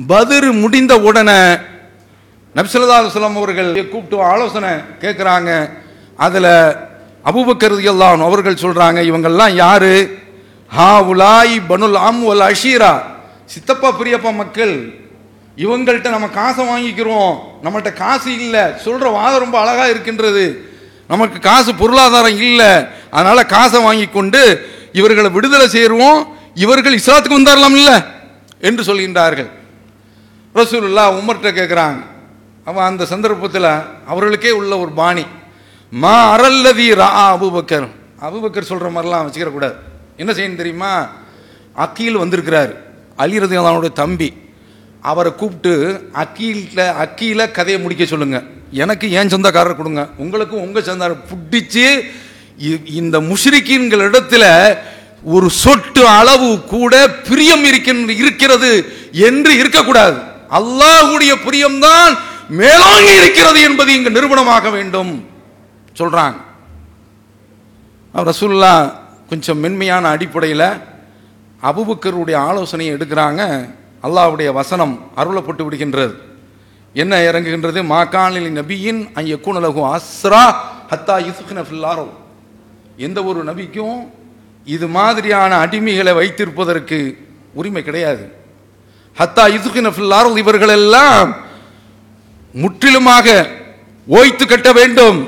பதிர் 0.08 0.60
முடிந்த 0.60 1.00
உடனே 1.00 1.58
நபிசல்லா 2.56 3.34
அவர்கள் 3.36 3.90
கூப்பிட்டு 3.90 4.24
ஆலோசனை 4.24 4.70
கேட்குறாங்க 5.00 5.70
அதில் 6.18 6.76
அபூபக்கர் 7.26 7.74
ரலியல்லாஹு 7.74 8.24
அவர்கள் 8.24 8.54
சொல்கிறாங்க 8.54 9.00
இவங்கெல்லாம் 9.12 9.54
யாரு? 9.54 10.18
ஹா 10.68 11.04
உலாய் 11.04 11.62
பனுல் 11.70 11.98
ஆம் 11.98 12.24
வல் 12.24 12.54
அஷீரா. 12.54 13.02
சித்தப்பா 13.46 14.00
பெரியப்பா 14.00 14.34
மக்கள் 14.34 14.94
இவங்கள்ட்ட 15.58 16.10
நம்ம 16.10 16.28
காசை 16.28 16.68
வாங்கிக்கிறோம். 16.68 17.38
நம்மள்ட்ட 17.64 17.94
காசு 17.94 18.34
இல்லை. 18.34 18.62
சொல்கிற 18.84 19.10
வாதம் 19.10 19.40
ரொம்ப 19.40 19.60
அழகாக 19.60 19.90
இருக்கின்றது. 19.90 20.72
நமக்கு 21.08 21.40
காசு 21.40 21.76
பொருளாதாரம் 21.76 22.38
இல்லை. 22.38 22.86
அதனால் 23.12 23.46
காசை 23.46 23.82
வாங்கி 23.82 24.06
கொண்டு 24.06 24.72
இவர்களை 25.00 25.30
விடுதலை 25.36 25.68
செய்வோம் 25.68 26.20
இவர்கள் 26.64 27.00
இஸ்லாத்துக்கு 27.00 27.38
வந்தாரலாம் 27.40 27.78
இல்லை 27.82 27.98
என்று 28.68 28.84
சொல்கின்றார்கள். 28.90 29.50
ரசூலுல்லா 30.56 31.06
உமர்கிட்ட 31.20 31.52
கேட்குறாங்க 31.60 32.02
அவன் 32.70 32.88
அந்த 32.90 33.06
சந்தர்ப்பத்தில் 33.14 33.70
அவர்களுக்கே 34.12 34.52
உள்ள 34.60 34.74
ஒரு 34.84 34.92
பாணி. 35.00 35.26
மா 36.04 36.16
அரல்லதி 36.36 36.88
ரா 37.02 37.10
அபுபக்கர். 37.32 37.88
அபுபக்கர் 38.28 38.70
சொல்கிற 38.72 38.90
மாதிரிலாம் 38.96 39.26
வச்சுக்கிறக்கூடாது 39.28 39.76
என்ன 40.18 40.32
செய்யணும் 40.34 40.62
தெரியுமா? 40.62 40.92
அக்கீல் 41.86 42.22
வந்திருக்கிறார். 42.24 42.72
அலிரதி 43.24 43.56
அவனுடைய 43.62 43.94
தம்பி. 44.02 44.30
அவரை 45.02 45.32
கூப்பிட்டு 45.36 45.74
அக்கீல்ல 46.24 46.82
அக்கீல 47.04 47.52
கதையை 47.52 47.80
முடிக்க 47.82 48.06
சொல்லுங்கள் 48.06 48.46
எனக்கு 48.82 49.06
ஏன் 49.12 49.32
சொந்தக்காரர் 49.34 49.80
கொடுங்க. 49.80 50.04
உங்களுக்கும் 50.24 50.64
உங்கள் 50.66 50.84
சொந்தக்காரர் 50.84 51.26
பிடிச்சி 51.52 51.86
இந்த 52.86 53.20
முஷ்ரிக்கின்கள் 53.20 54.10
இடத்துல 54.10 54.78
ஒரு 55.24 55.50
சொட்டு 55.50 56.08
அளவு 56.08 56.62
கூட 56.62 57.10
பிரியம் 57.10 57.64
இருக்கின்ற 57.64 58.14
இருக்கிறது 58.14 58.94
என்று 59.12 59.58
இருக்கக்கூடாது. 59.58 60.18
அல்லாஹ்வுடைய 60.50 61.36
பிரியம்தான் 61.46 62.18
மேலோங்கி 62.50 63.14
இருக்கிறது 63.16 63.62
என்பது 63.62 63.94
இங்கு 63.96 64.10
நிறுவனமாக 64.10 64.70
வேண்டும். 64.70 65.26
சொல்றாங்க. 65.98 66.36
ரசுல்லா 68.14 68.94
கொஞ்சம் 69.30 69.58
மென்மையான 69.58 70.10
அடிப்படையில் 70.10 70.70
அபுபக்கருடைய 71.64 72.36
ஆலோசனையை 72.36 72.96
எடுக்கிறாங்க. 72.96 73.70
அல்லாவுடைய 74.04 74.52
வசனம் 74.52 75.12
அருளப்பட்டு 75.18 75.68
விடுகின்றது. 75.70 76.14
என்ன 76.94 77.20
இறங்குகின்றது? 77.20 77.84
மாகாணில் 77.84 78.62
நபியின் 78.62 79.08
ஐயக்கூனலகு 79.16 79.96
அஸ்ரா 79.96 80.54
ஹத்தா 80.90 81.24
யுசுக்னஃபில்லாரோ 81.30 82.08
எந்த 82.98 83.24
ஒரு 83.24 83.40
நபிக்கும் 83.50 84.00
இது 84.66 84.88
மாதிரியான 84.88 85.52
அடிமைகளை 85.66 86.14
வைத்திருப்பதற்கு 86.20 87.00
உரிமை 87.54 87.82
கிடையாது. 87.84 88.24
ஹத்தா 89.18 89.44
யுசுக்ன 89.56 90.38
இவர்களெல்லாம் 90.44 91.30
முற்றிலுமாக 92.54 93.28
ஓய்த்து 94.08 94.46
கட்ட 94.46 94.72
வேண்டும் 94.80 95.20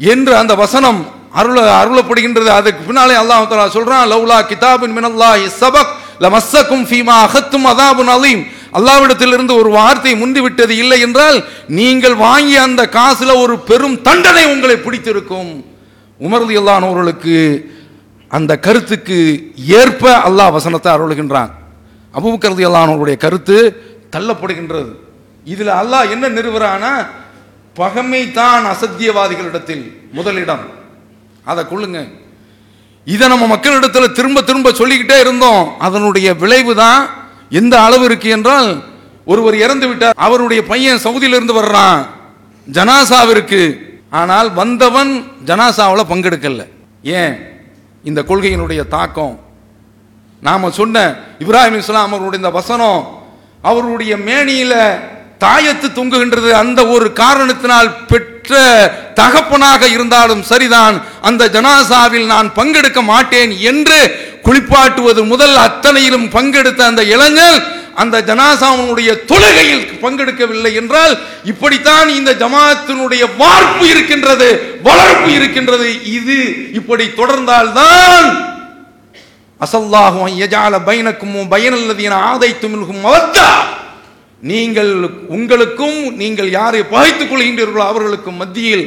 என்று 0.00 0.32
அந்த 0.36 0.54
வசனம் 0.54 1.00
அருள 1.40 1.56
அருளப்படுகின்றது. 1.82 2.50
அதுக்கு 2.58 2.82
பின்னாலே 2.88 3.14
அல்லாஹ் 3.22 3.48
தஆலா 3.50 3.68
சொல்றான் 3.76 4.10
லவ்லா 4.12 4.38
கிதாபின் 4.50 4.96
மினல்லாஹி 4.98 5.46
சபக் 5.60 5.92
லமஸ்ஸக்கும் 6.24 6.84
ஃபீமா 6.88 7.16
அகத்தும் 7.26 7.66
அதாபுன் 7.72 8.12
அலீம். 8.16 8.42
அல்லாவிடத்திலிருந்து 8.78 9.54
ஒரு 9.60 9.70
வார்த்தை 9.70 10.12
முந்திவிட்டது 10.22 10.74
இல்லை 10.82 11.00
என்றால் 11.00 11.38
நீங்கள் 11.66 12.14
வாங்கிய 12.14 12.62
அந்த 12.62 12.82
காசுல 12.98 13.40
ஒரு 13.44 13.58
பெரும் 13.58 14.02
தண்டனை 14.02 14.44
உங்களை 14.54 14.76
பிடித்திருக்கும். 14.76 15.75
உமர்லி 16.20 16.54
அல்லானவர்களுக்கு 16.60 17.36
அந்த 18.30 18.52
கருத்துக்கு 18.66 19.18
ஏற்ப 19.80 20.04
அல்லாஹ் 20.28 20.54
வசனத்தை 20.56 20.90
அருளுகின்றான். 20.92 21.50
அபூபக்கர் 22.14 22.56
அல்லானவருடைய 22.68 23.16
கருத்து 23.24 23.56
தள்ளப்படுகின்றது. 24.14 24.90
இதில் 25.46 25.72
அல்லாஹ் 25.80 26.10
என்ன 26.14 26.28
நிறுவறானா 26.28 26.92
பகமை 27.76 28.32
தான் 28.32 28.64
அசத்தியவாதிகளிடத்தில் 28.72 29.84
முதலிடம். 30.12 30.64
அதை 31.44 31.62
கொள்ளுங்க. 31.64 31.98
இதை 33.06 33.24
நம்ம 33.28 33.46
மக்களிடத்தில் 33.46 34.14
திரும்ப 34.18 34.42
திரும்ப 34.42 34.72
சொல்லிக்கிட்டே 34.72 35.16
இருந்தோம். 35.20 35.64
அதனுடைய 35.86 36.28
விளைவு 36.42 36.74
தான் 36.74 37.00
எந்த 37.50 37.74
அளவு 37.86 38.04
இருக்கு 38.04 38.28
என்றால் 38.36 38.70
ஒருவர் 39.24 39.56
இறந்து 39.64 39.86
விட்டார் 39.88 40.16
அவருடைய 40.26 40.60
பையன் 40.70 41.04
சவுதியிலிருந்து 41.04 41.54
வர்றான் 41.60 42.00
ஜனாசாவிற்கு 42.76 43.60
ஆனால் 44.16 44.48
வந்தவன் 44.60 45.12
ஜனாசாவில் 45.46 46.10
பங்கெடுக்கல. 46.10 46.64
ஏன்? 47.02 47.34
இந்த 48.08 48.20
கொள்கையினுடைய 48.28 48.82
தாக்கம். 48.88 49.34
நாம 50.42 50.70
சொன்ன 50.70 50.96
இப்ராஹிம் 51.44 51.78
இஸ்லாம் 51.82 52.12
அவருடைய 52.12 52.40
இந்த 52.42 52.52
வசனம் 52.60 53.00
அவருடைய 53.62 54.12
மேனியில் 54.28 54.78
தாயத்து 55.44 55.86
தொங்குகின்றது 55.94 56.50
அந்த 56.62 56.80
ஒரு 56.94 57.06
காரணத்தினால் 57.22 57.90
பெற்ற 58.10 58.52
தகப்பனாக 59.14 59.82
இருந்தாலும் 59.88 60.42
சரிதான். 60.42 60.96
அந்த 61.22 61.42
ஜனாசாவில் 61.56 62.26
நான் 62.34 62.48
பங்கெடுக்க 62.58 63.00
மாட்டேன் 63.12 63.52
என்று 63.70 63.98
குளிப்பாட்டுவது 64.46 65.22
முதல் 65.32 65.56
அத்தனையிலும் 65.66 66.28
பங்கெடுத்த 66.36 66.80
அந்த 66.90 67.02
இளைஞர் 67.14 67.58
அந்த 68.02 68.16
ஜனாசாமனுடைய 68.28 69.10
தொழுகையில் 69.30 69.84
பங்கெடுக்கவில்லை 70.02 70.72
என்றால் 70.80 71.14
இப்படித்தான் 71.52 72.08
இந்த 72.18 72.32
ஜமாத்தினுடைய 72.42 73.24
வார்ப்பு 73.38 73.84
இருக்கின்றது 73.92 74.48
வளர்ப்பு 74.88 75.30
இருக்கின்றது. 75.38 75.88
இது 76.18 76.36
இப்படி 76.78 77.06
தொடர்ந்தால்தான் 77.20 78.28
அசல்லாகும் 79.60 80.36
யஜால 80.42 80.80
பைனக்கும் 80.88 81.36
பயனல்லதீன 81.54 82.14
ஆதைத்து 82.30 82.66
மின்கும் 82.72 83.04
மவத்தா. 83.06 83.48
நீங்கள் 84.50 84.92
உங்களுக்கும் 85.36 85.98
நீங்கள் 86.22 86.50
யாரை 86.50 86.82
பகைத்துக் 86.94 87.30
கொள்கின்றீர்களோ 87.30 87.84
அவர்களுக்கும் 87.90 88.40
மத்தியில் 88.42 88.86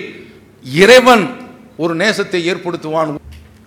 இறைவன் 0.63 1.23
ஒரு 1.83 1.93
நேசத்தை 2.01 2.41
ஏற்படுத்துவான். 2.51 3.15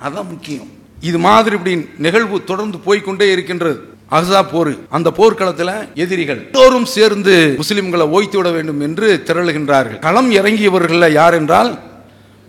அதான் 0.04 0.30
முக்கியம். 0.34 0.70
இது 1.08 1.18
மாதிரி 1.18 1.56
இப்படி 1.58 1.74
நிகழ்வு 2.06 2.36
தொடர்ந்து 2.50 2.78
போய்க்கொண்டே 2.86 3.26
இருக்கின்றது. 3.32 3.78
அஹ்ஸா 4.16 4.40
போர். 4.52 4.72
அந்த 4.96 5.08
போர்க்களத்தில் 5.18 5.74
எதிரிகள் 6.04 6.40
எல்லோரும் 6.52 6.88
சேர்ந்து 6.96 7.34
முஸ்லிம்களை 7.60 8.06
ஓய்த்து 8.16 8.36
விட 8.38 8.48
வேண்டும் 8.56 8.80
என்று 8.86 9.06
திரளுகின்றார்கள். 9.28 10.00
களம் 10.06 10.30
இறங்கியவர்கள் 10.38 11.06
யார் 11.18 11.36
என்றால் 11.40 11.70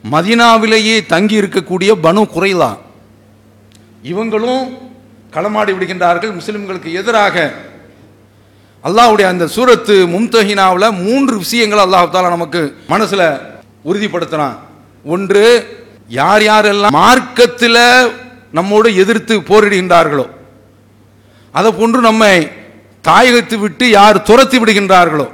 மதினாவிலேயே 0.03 0.95
தங்கி 1.13 1.35
இருக்கக்கூடிய 1.41 1.91
பனு 2.05 2.23
குறைலா. 2.35 2.71
இவங்களும் 4.11 4.63
களமாடி 5.35 5.71
விடுகின்றார்கள். 5.75 6.33
முஸ்லிம்களுக்கு 6.39 6.89
எதிராக 7.01 7.35
அல்லாவுடைய 8.83 9.25
அந்த 9.33 9.45
சூரத்து 9.55 9.95
மும்தஹினாவில் 10.13 10.87
மூன்று 11.05 11.35
விஷயங்களை 11.43 11.81
அல்லாஹால 11.85 12.35
நமக்கு 12.35 12.61
மனசுல 12.93 13.21
உறுதிப்படுத்தினான் 13.89 14.57
ஒன்று 15.05 15.43
யார் 16.19 16.43
யாரெல்லாம் 16.49 16.95
மார்க்கத்தில் 17.01 17.83
நம்மோடு 18.57 18.89
எதிர்த்து 19.03 19.35
போரிடுகின்றார்களோ 19.49 20.25
அதை 21.59 21.69
போன்று 21.79 21.99
நம்மை 22.07 22.35
தாயகத்து 23.07 23.55
விட்டு 23.63 23.85
யார் 23.99 24.25
துரத்தி 24.29 24.57
விடுகின்றார்களோ 24.59 25.27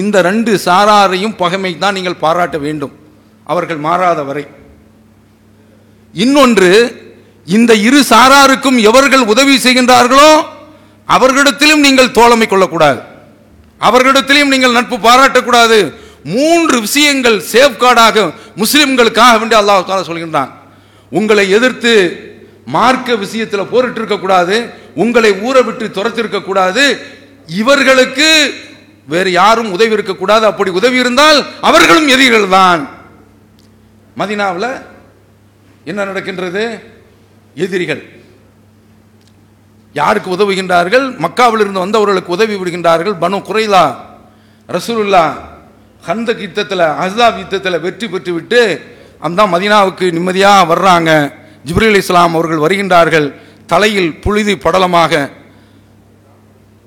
இந்த 0.00 0.16
ரெண்டு 0.28 0.52
சாராரையும் 0.66 1.34
பகைமை 1.40 1.72
தான் 1.82 1.96
நீங்கள் 1.98 2.22
பாராட்ட 2.24 2.56
வேண்டும். 2.64 2.94
அவர்கள் 3.52 3.80
மாறாத 3.86 4.20
வரை. 4.28 4.44
இன்னொன்று 6.14 6.70
இந்த 7.56 7.72
இரு 7.86 8.00
சாராருக்கும் 8.12 8.78
எவர்கள் 8.90 9.24
உதவி 9.32 9.54
செய்கின்றார்களோ 9.64 10.30
அவர்களிடத்திலும் 11.08 11.84
நீங்கள் 11.86 12.14
தோழமை 12.18 12.46
கொள்ளக்கூடாது. 12.48 13.00
அவர்களிடத்திலும் 13.80 14.52
நீங்கள் 14.54 14.76
நட்பு 14.78 14.96
பாராட்டக்கூடாது. 15.08 15.78
மூன்று 16.34 16.76
விஷயங்கள் 16.86 17.38
சேஃப்கார்டாக 17.52 18.26
முஸ்லிம்களுக்காக 18.62 19.38
வேண்டி 19.40 19.56
அல்லாஹ் 19.60 20.10
சொல்கின்றான். 20.10 20.50
உங்களை 21.12 21.44
எதிர்த்து 21.56 21.92
மார்க்க 22.76 23.16
விஷயத்தில் 23.24 23.70
போரிட்டு 23.72 24.00
இருக்கக்கூடாது 24.00 24.56
உங்களை 24.94 25.30
ஊற 25.32 25.64
விட்டு 25.64 25.86
துரத்திருக்க 25.88 26.42
கூடாது. 26.42 26.98
இவர்களுக்கு 27.46 28.54
வேறு 29.06 29.32
யாரும் 29.32 29.72
உதவி 29.72 29.92
இருக்கக்கூடாது 29.92 30.46
அப்படி 30.46 30.70
உதவி 30.70 30.96
இருந்தால் 30.96 31.46
அவர்களும் 31.60 32.08
எதிரிகள் 32.08 32.48
தான். 32.48 32.88
மதினாவில் 34.16 34.82
என்ன 35.84 36.04
நடக்கின்றது? 36.04 36.78
எதிரிகள். 37.54 38.02
யாருக்கு 39.92 40.30
உதவுகின்றார்கள்? 40.36 41.06
மக்காவில் 41.24 41.60
இருந்து 41.60 41.84
வந்தவர்களுக்கு 41.86 42.34
உதவி 42.36 42.54
விடுகின்றார்கள் 42.54 43.14
பனு 43.20 43.38
குறைலா 43.48 43.94
ரசூலுல்லா 44.68 45.24
ஹந்தக் 46.06 46.40
யுத்தத்தில் 46.40 46.78
அஹ்ஸாப் 46.78 47.38
யுத்தத்தில் 47.38 47.80
வெற்றி 47.80 48.08
பெற்று 48.08 48.32
விட்டு 48.32 48.80
அந்த 49.18 49.46
மதீனாவுக்கு 49.46 50.12
நிம்மதியாக 50.12 50.74
வர்றாங்க. 50.74 51.32
ஜிப்ரீல் 51.66 51.96
இஸ்லாம் 51.96 52.34
அவர்கள் 52.34 52.64
வருகின்றார்கள். 52.64 53.34
தலையில் 53.72 54.12
புழுதி 54.24 54.54
படலமாக 54.64 55.12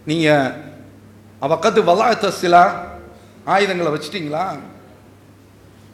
நீங்கள் 0.09 0.49
அவக்கத்து 1.45 1.81
வல்லாத்தசிலா 1.89 2.63
ஆயுதங்களை 3.53 3.89
வச்சிட்டீங்களா? 3.93 4.45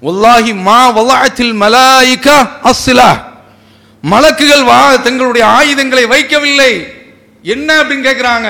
வல்லாஹி 0.06 0.52
மா 0.68 0.80
வல்லாத்தில் 0.98 1.54
மலாயிகா 1.64 2.38
அஸ்ஸிலா 2.72 3.10
மலக்குகள் 4.04 4.64
வா 4.70 4.80
தங்களுடைய 5.06 5.44
ஆயுதங்களை 5.58 6.04
வைக்கவில்லை. 6.14 6.74
என்ன 7.54 7.70
அப்படின்னு 7.82 8.08
கேட்குறாங்க 8.08 8.48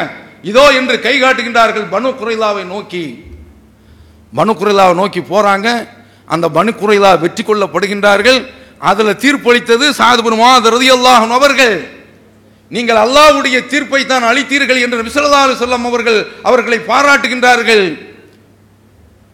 இதோ 0.49 0.63
என்று 0.79 0.95
கை 1.05 1.15
காட்டுகின்றார்கள் 1.23 1.85
பனு 1.93 2.09
குறைலாவை 2.19 2.63
நோக்கி. 2.73 3.03
பனு 4.37 4.51
குறைலாவை 4.59 4.93
நோக்கி 5.01 5.21
போகிறாங்க 5.31 5.67
அந்த 6.33 6.45
பனு 6.57 6.71
குறைலா 6.81 7.11
வெற்றி 7.23 7.43
கொள்ளப்படுகின்றார்கள். 7.43 8.39
அதில் 8.89 9.19
தீர்ப்பளித்தது 9.23 9.85
சாதுபுர் 9.99 10.41
மாதரதி 10.43 10.87
அல்லாஹன் 10.97 11.35
அவர்கள். 11.39 11.75
நீங்கள் 12.75 12.99
அல்லாஹ்வுடைய 13.05 13.57
தீர்ப்பை 13.71 14.01
தான் 14.11 14.25
அளித்தீர்கள் 14.31 14.83
என்று 14.85 14.99
விசலதாலு 15.07 15.53
செல்லம் 15.61 15.87
அவர்கள் 15.89 16.19
அவர்களை 16.49 16.79
பாராட்டுகின்றார்கள். 16.91 17.85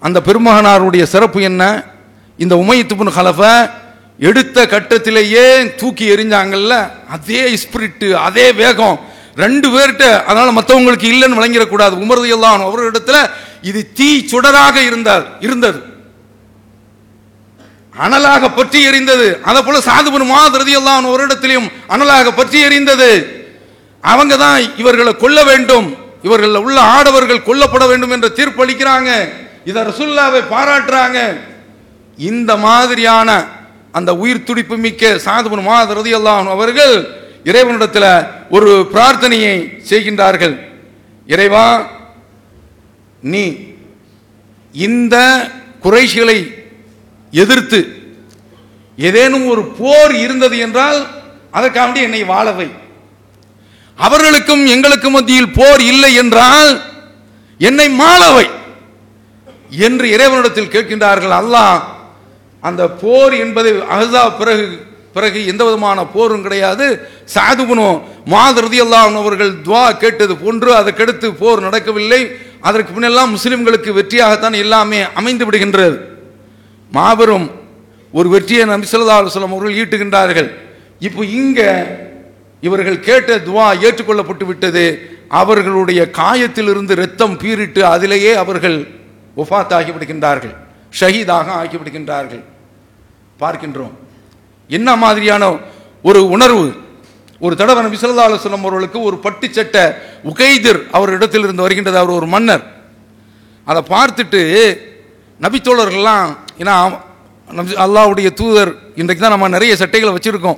அந்த 0.02 0.18
பெருமகனாருடைய 0.28 1.04
சிறப்பு 1.14 1.40
என்ன? 1.50 1.64
இந்த 2.40 2.54
உமையத்துபுன் 2.64 3.16
ஹலஃப 3.18 3.42
எடுத்த 4.30 4.58
கட்டத்திலேயே 4.74 5.46
தூக்கி 5.80 6.06
எறிஞ்சாங்கல்ல? 6.14 6.74
அதே 7.16 7.42
ஸ்பிரிட்டு 7.64 8.10
அதே 8.28 8.48
வேகம். 8.62 8.98
ரெண்டு 9.44 9.68
பேர்கிட்ட 9.74 10.06
அதனால 10.30 10.48
மற்றவங்களுக்கு 10.60 11.08
இல்லைன்னு 11.14 11.40
விளங்கிடக்கூடாது 11.40 11.96
உமரது 12.04 12.30
எல்லாம் 12.36 12.66
அவர்களிடத்துல 12.68 13.18
இது 13.70 13.82
தீ 13.98 14.10
சுடராக 14.32 14.76
இருந்தார் 14.90 15.26
இருந்தது. 15.46 15.80
அனலாக 18.04 18.44
பற்றி 18.56 18.80
எரிந்தது 18.90 19.28
அதை 19.50 19.60
போல 19.64 19.78
சாதுபன் 19.90 20.32
மாதிரதி 20.36 20.74
எல்லாம் 20.80 21.12
ஒரு 21.14 21.22
இடத்திலையும் 21.28 21.70
அனலாக 21.94 22.32
பற்றி 22.40 22.58
எரிந்தது 22.68 23.10
அவங்க 24.04 24.34
தான் 24.44 24.60
இவர்களை 24.82 25.14
கொல்ல 25.24 25.40
வேண்டும். 25.50 25.88
இவர்கள் 26.28 26.64
உள்ள 26.66 26.80
ஆடவர்கள் 26.96 27.46
கொல்லப்பட 27.48 27.84
வேண்டும் 27.92 28.14
என்று 28.16 28.30
தீர்ப்பு 28.38 28.62
அளிக்கிறாங்க. 28.66 29.12
இதை 29.70 29.80
ரசுல்லாவை 29.90 30.42
பாராட்டுறாங்க. 30.54 31.20
இந்த 32.18 32.52
மாதிரியான 32.66 33.30
அந்த 33.98 34.12
உயிர் 34.22 34.48
துடிப்பு 34.48 34.76
மிக்க 34.86 35.12
சாதுபன் 35.26 35.68
மாதிரதி 35.70 36.12
எல்லாம் 36.20 36.48
அவர்கள் 36.56 36.96
இறைவனிடத்தில் 37.50 38.10
ஒரு 38.56 38.72
பிரார்த்தனையை 38.94 39.56
செய்கின்றார்கள். 39.90 40.56
இறைவா 41.34 41.68
நீ 43.34 43.44
இந்த 44.74 45.16
குறைஷிகளை 45.86 46.40
எதிர்த்து 47.42 47.80
ஏதேனும் 48.98 49.48
ஒரு 49.54 49.64
போர் 49.80 50.14
இருந்தது 50.26 50.58
என்றால் 50.66 51.00
அதற்காக 51.58 52.00
என்னை 52.08 52.22
வாழவை 52.32 52.70
அவர்களுக்கும் 53.98 54.64
எங்களுக்கும் 54.74 55.16
மத்தியில் 55.18 55.56
போர் 55.60 55.82
இல்லை 55.92 56.12
என்றால் 56.24 56.72
என்னை 57.68 57.88
மாளவை 58.02 58.48
என்று 59.86 60.06
இறைவனிடத்தில் 60.16 60.74
கேட்கின்றார்கள். 60.74 61.34
அல்லாஹ் 61.42 61.78
அந்த 62.68 62.84
போர் 63.02 63.34
என்பது 63.44 63.70
அகதா 63.94 64.24
பிறகு 64.42 64.66
பிறகு 65.16 65.40
எந்த 65.52 65.62
விதமான 65.68 66.00
போரும் 66.16 66.44
கிடையாது. 66.46 66.86
சாதுகுனோ 67.36 67.88
மாதிரி 68.34 68.78
அல்லாஹ் 68.86 69.18
அவர்கள் 69.22 69.52
துவா 69.68 69.86
கேட்டது 70.04 70.34
போன்று 70.44 70.70
அதற்கடுத்து 70.80 71.28
போர் 71.42 71.66
நடக்கவில்லை. 71.68 72.22
அதற்கு 72.68 72.92
முன்னெல்லாம் 72.96 73.34
முஸ்லிம்களுக்கு 73.36 73.90
வெற்றியாகத்தான் 74.00 74.62
எல்லாமே 74.64 75.00
அமைந்து 75.20 75.46
விடுகின்றது. 75.48 75.98
மாபெரும் 76.96 77.48
ஒரு 78.18 78.28
வெற்றியை 78.30 78.66
நபி 78.66 78.88
ஸல்லல்லாஹு 78.92 79.48
அவர்கள் 79.48 79.78
ஈட்டுகின்றார்கள். 79.82 80.50
இப்போ 81.08 81.22
இங்கே 81.40 81.70
இவர்கள் 82.68 83.00
கேட்ட 83.08 83.38
துவா 83.48 83.66
ஏற்றுக்கொள்ளப்பட்டு 83.86 84.46
விட்டது. 84.46 84.86
அவர்களுடைய 85.42 86.02
காயத்திலிருந்து 86.20 86.94
இரத்தம் 86.98 87.36
பீறிட்டு 87.42 87.82
அதிலேயே 87.94 88.32
அவர்கள் 88.44 88.78
ஒஃபாத் 89.42 89.74
ஆகிவிடுகின்றார்கள் 89.78 90.54
ஷஹீதாக 91.00 91.48
ஆகிவிடுகின்றார்கள் 91.62 92.44
பார்க்கின்றோம். 93.40 93.94
என்ன 94.70 94.90
மாதிரியான 95.04 95.44
ஒரு 96.04 96.22
உணர்வு? 96.36 96.68
ஒரு 97.40 97.54
தடவை 97.56 97.82
நபி 97.84 97.98
ஸல்லல்லாஹு 98.02 98.30
அலைஹி 98.30 98.60
அவர்களுக்கு 98.62 99.00
ஒரு 99.10 99.18
பட்டு 99.26 99.48
சட்ட 99.52 99.78
உகைதிர் 100.32 100.80
அவர் 100.98 101.14
இடத்திலிருந்து 101.18 101.66
வருகின்றது. 101.66 101.98
அவர் 101.98 102.18
ஒரு 102.20 102.28
மன்னர். 102.36 102.64
அதை 103.68 103.82
பார்த்துட்டு 103.94 104.42
நபித்தோழர்கள்லாம் 105.46 106.30
ஏன்னா 106.60 107.00
நபி- 107.56 108.34
தூதர் 108.34 108.74
இன்றைக்கு 108.96 109.16
தான் 109.16 109.30
நம்ம 109.30 109.48
நிறைய 109.48 109.76
சட்டைகளை 109.76 110.16
வச்சுருக்கோம். 110.16 110.58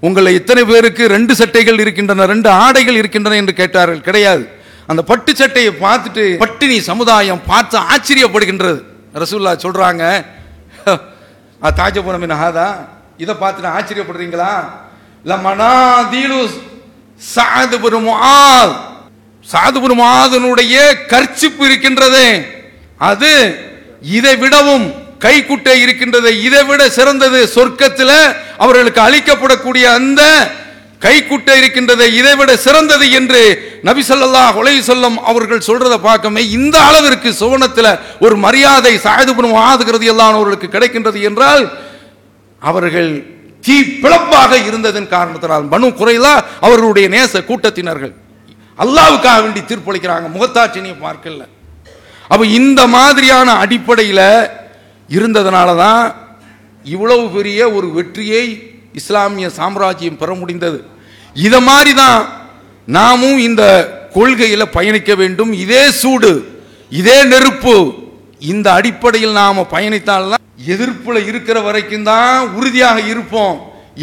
உங்களை 0.00 0.34
இத்தனை 0.34 0.64
பேருக்கு 0.64 1.06
ரெண்டு 1.06 1.34
சட்டைகள் 1.34 1.78
இருக்கின்றன 1.78 2.26
ரெண்டு 2.26 2.50
ஆடைகள் 2.50 2.94
இருக்கின்றன 2.94 3.36
என்று 3.36 3.52
கேட்டார்கள். 3.52 4.00
கிடையாது. 4.00 4.48
அந்த 4.86 5.02
பட்டு 5.02 5.36
சட்டையை 5.36 5.72
பார்த்துட்டு 5.80 6.36
பட்டினி 6.36 6.80
சமுதாயம் 6.80 7.40
பார்த்து 7.46 7.78
ஆச்சரியப்படுகின்றது. 7.78 8.80
ரசூல்லா 9.14 9.56
சொல்கிறாங்க 9.56 10.24
தாஜபுரம் 11.62 12.34
ஹாதா 12.34 12.74
இதை 13.16 13.34
பார்த்து 13.34 13.62
நான் 13.62 13.82
ஆச்சரியப்படுறீங்களா? 13.82 14.64
லமனா 15.24 15.94
தீலு 16.10 16.48
சாது 17.36 17.80
பெருமாள் 17.80 18.68
சாது 19.52 19.80
பெருமாதனுடைய 19.80 20.94
கர்ச்சிப்பு 21.08 21.64
இருக்கின்றது. 21.64 22.46
அது 22.98 23.58
இதை 24.02 24.36
விடவும் 24.36 24.94
கைக்குட்டை 25.20 25.76
இருக்கின்றது 25.84 26.30
இதை 26.46 26.62
விட 26.64 26.82
சிறந்தது 26.96 27.40
சொர்க்கத்தில் 27.54 28.16
அவர்களுக்கு 28.58 29.00
அளிக்கப்படக்கூடிய 29.00 29.84
அந்த 29.98 30.22
கைக்குட்டை 31.02 31.54
இருக்கின்றது 31.60 32.04
இதை 32.18 32.32
விட 32.36 32.50
சிறந்தது 32.56 33.06
என்று 33.18 33.40
நபி 33.88 34.02
ஸல்லல்லாஹு 34.08 34.58
அலைஹி 34.62 34.80
வஸல்லம் 34.82 35.16
அவர்கள் 35.30 35.66
சொல்றதை 35.66 35.98
பார்க்கமே 36.06 36.42
இந்த 36.56 36.76
அளவிற்கு 36.88 37.30
சுவனத்தில் 37.40 37.90
ஒரு 38.20 38.36
மரியாதை 38.36 38.94
சாயதுபுரம் 39.04 39.58
ஆதுகிறது 39.64 40.06
எல்லாம் 40.12 40.36
அவர்களுக்கு 40.36 40.68
கிடைக்கின்றது 40.68 41.20
என்றால் 41.22 41.64
அவர்கள் 42.62 43.10
தீ 43.64 43.76
பிளப்பாக 44.02 44.52
இருந்ததன் 44.66 45.08
காரணத்தினால் 45.08 45.70
மனு 45.70 45.88
குறைலா 46.00 46.32
அவர்களுடைய 46.60 47.06
நேச 47.08 47.42
கூட்டத்தினர்கள் 47.42 48.14
அல்லாவுக்காக 48.78 49.38
வேண்டி 49.42 49.60
தீர்ப்பளிக்கிறாங்க 49.62 50.26
முகத்தாட்சினியை 50.34 50.96
பார்க்கல. 50.98 51.42
அப்ப 52.30 52.44
இந்த 52.58 52.80
மாதிரியான 52.88 53.48
அடிப்படையில் 53.62 54.26
இருந்ததுனால 55.16 55.70
தான் 55.84 56.04
இவ்வளவு 56.84 57.24
பெரிய 57.36 57.60
ஒரு 57.76 57.86
வெற்றியை 57.96 58.44
இஸ்லாமிய 59.00 59.46
சாம்ராஜ்யம் 59.58 60.20
பெற 60.22 60.30
முடிந்தது. 60.40 60.78
இதை 61.46 61.60
மாதிரி 61.68 61.92
தான் 62.02 62.20
நாமும் 62.88 63.38
இந்த 63.48 63.62
கொள்கையில் 64.16 64.72
பயணிக்க 64.76 65.12
வேண்டும். 65.20 65.52
இதே 65.64 65.82
சூடு 66.00 66.32
இதே 67.00 67.18
நெருப்பு 67.32 67.76
இந்த 68.52 68.66
அடிப்படையில் 68.78 69.38
நாம் 69.40 69.70
பயணித்தால்தான் 69.74 70.42
எதிர்ப்பில் 70.72 71.20
இருக்கிற 71.30 71.58
வரைக்கும் 71.66 72.08
தான் 72.10 72.34
உறுதியாக 72.58 72.98
இருப்போம். 73.12 73.56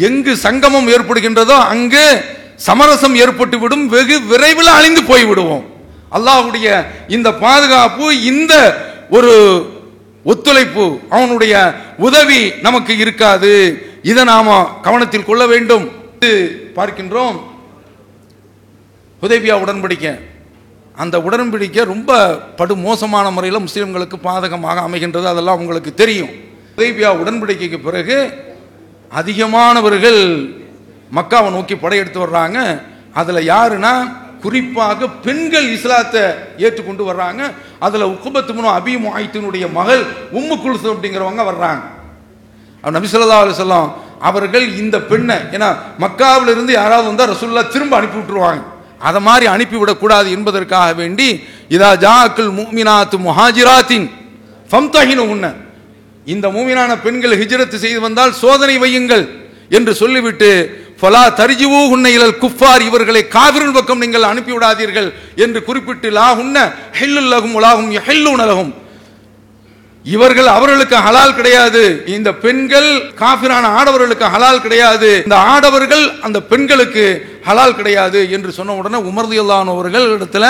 எங்கு 0.08 0.32
சங்கமம் 0.46 0.88
ஏற்படுகின்றதோ 0.94 1.56
அங்கு 1.74 2.06
சமரசம் 2.66 3.14
ஏற்பட்டு 3.22 3.56
விடும் 3.62 3.86
வெகு 3.94 4.16
விரைவில் 4.30 4.70
அழிந்து 4.78 5.02
போய் 5.10 5.24
விடுவோம் 5.24 5.64
இந்த 7.16 7.28
பாதுகாப்பு 7.44 8.06
இந்த 8.32 8.54
ஒரு 9.16 9.32
ஒத்துழைப்பு 10.24 10.98
அவனுடைய 11.10 11.74
உதவி 11.98 12.52
நமக்கு 12.62 12.96
இருக்காது. 12.96 13.82
இதை 14.02 14.24
நாம 14.24 14.78
கவனத்தில் 14.82 15.24
கொள்ள 15.24 15.46
வேண்டும். 15.46 15.90
பார்க்கின்றோம். 16.74 17.40
உதவியா 19.22 19.54
உடன்படிக்கை. 19.54 20.20
அந்த 20.96 21.18
உடன்படிக்கை 21.18 21.84
ரொம்ப 21.84 22.36
படு 22.36 22.76
மோசமான 22.76 23.30
முறையில் 23.30 23.60
முஸ்லீம்களுக்கு 23.60 24.14
பாதகமாக 24.24 24.80
அமைகின்றது. 24.80 25.24
அதெல்லாம் 25.24 25.58
உங்களுக்கு 25.58 25.94
தெரியும். 25.94 26.30
உதவியா 26.76 27.10
உடன்படிக்கைக்கு 27.10 27.78
பிறகு 27.78 28.30
அதிகமானவர்கள் 29.16 30.54
மக்காவை 31.14 31.50
நோக்கி 31.50 31.76
படையெடுத்து 31.76 32.26
வர்றாங்க. 32.26 32.82
அதில் 33.12 33.48
யாருன்னா 33.48 34.20
குறிப்பாக 34.42 35.08
பெண்கள் 35.26 35.66
இஸ்லாத்தை 35.76 36.22
ஏற்றுக்கொண்டு 36.64 37.02
வர்றாங்க. 37.10 37.42
அதில் 37.86 38.10
உக்குபத்து 38.14 38.52
முனு 38.56 38.68
அபி 38.78 38.94
முஹைத்தினுடைய 39.06 39.64
மகள் 39.78 40.02
உம்மு 40.38 40.56
குல்சு 40.64 40.86
அப்படிங்கிறவங்க 40.92 41.42
வர்றாங்க. 41.50 41.82
அவர் 42.84 42.96
நபி 42.96 43.08
ஸல்லல்லாஹு 43.12 43.44
அலைஹி 43.46 43.90
அவர்கள் 44.28 44.66
இந்த 44.82 44.96
பெண்ணை 45.10 45.36
ஏன்னா 45.54 45.68
மக்காவில் 46.04 46.50
இருந்து 46.54 46.72
யாராவது 46.72 47.06
வந்தால் 47.10 47.32
ரசுல்லா 47.32 47.62
திரும்ப 47.74 47.92
அனுப்பி 47.98 48.18
விட்டுருவாங்க. 48.18 48.62
அதை 49.08 49.20
மாதிரி 49.28 49.46
அனுப்பிவிடக்கூடாது 49.54 50.28
என்பதற்காக 50.36 50.90
வேண்டி 51.00 51.28
இதா 51.76 51.90
ஜாக்குல் 52.04 52.52
மூமினாத்து 52.58 53.16
முஹாஜிராத்தின் 53.28 54.06
ஃபம்தஹினு 54.70 55.24
உன்ன. 55.34 55.46
இந்த 56.32 56.46
மூமினான 56.56 56.90
பெண்கள் 57.04 57.38
ஹிஜ்ரத் 57.40 57.82
செய்து 57.84 58.00
வந்தால் 58.06 58.32
சோதனை 58.42 58.76
வையுங்கள் 58.82 59.24
என்று 59.76 59.92
சொல்லிவிட்டு 60.00 60.50
ஃபலா 61.02 61.22
தரிஜுவூ 61.38 61.78
உன்னை 61.94 62.10
குஃபார் 62.42 62.82
இவர்களை 62.88 63.22
காவிரின் 63.36 63.74
பக்கம் 63.76 64.02
நீங்கள் 64.02 64.30
அனுப்பிவிடாதீர்கள் 64.32 65.08
என்று 65.44 65.60
குறிப்பிட்டு 65.68 66.08
லா 66.18 66.26
உன்ன 66.42 66.58
ஹெல்லுல்லகும் 66.98 67.56
உலாகும் 67.58 67.90
ஹெல்லுனலகும் 68.08 68.72
இவர்கள் 70.04 70.48
அவர்களுக்கு 70.56 70.96
ஹலால் 71.06 71.34
கிடையாது. 71.38 71.82
இந்த 72.14 72.30
பெண்கள் 72.44 72.88
காபிரான 73.20 73.64
ஆடவர்களுக்கு 73.78 74.26
ஹலால் 74.34 74.62
கிடையாது. 74.64 75.10
இந்த 75.26 75.36
ஆடவர்கள் 75.52 76.04
அந்த 76.26 76.38
பெண்களுக்கு 76.52 77.04
ஹலால் 77.48 77.76
கிடையாது 77.80 78.20
என்று 78.36 78.52
சொன்ன 78.58 78.76
உடனே 78.80 79.00
உமர்தியல்லானவர்கள் 79.10 80.06
இடத்துல 80.16 80.46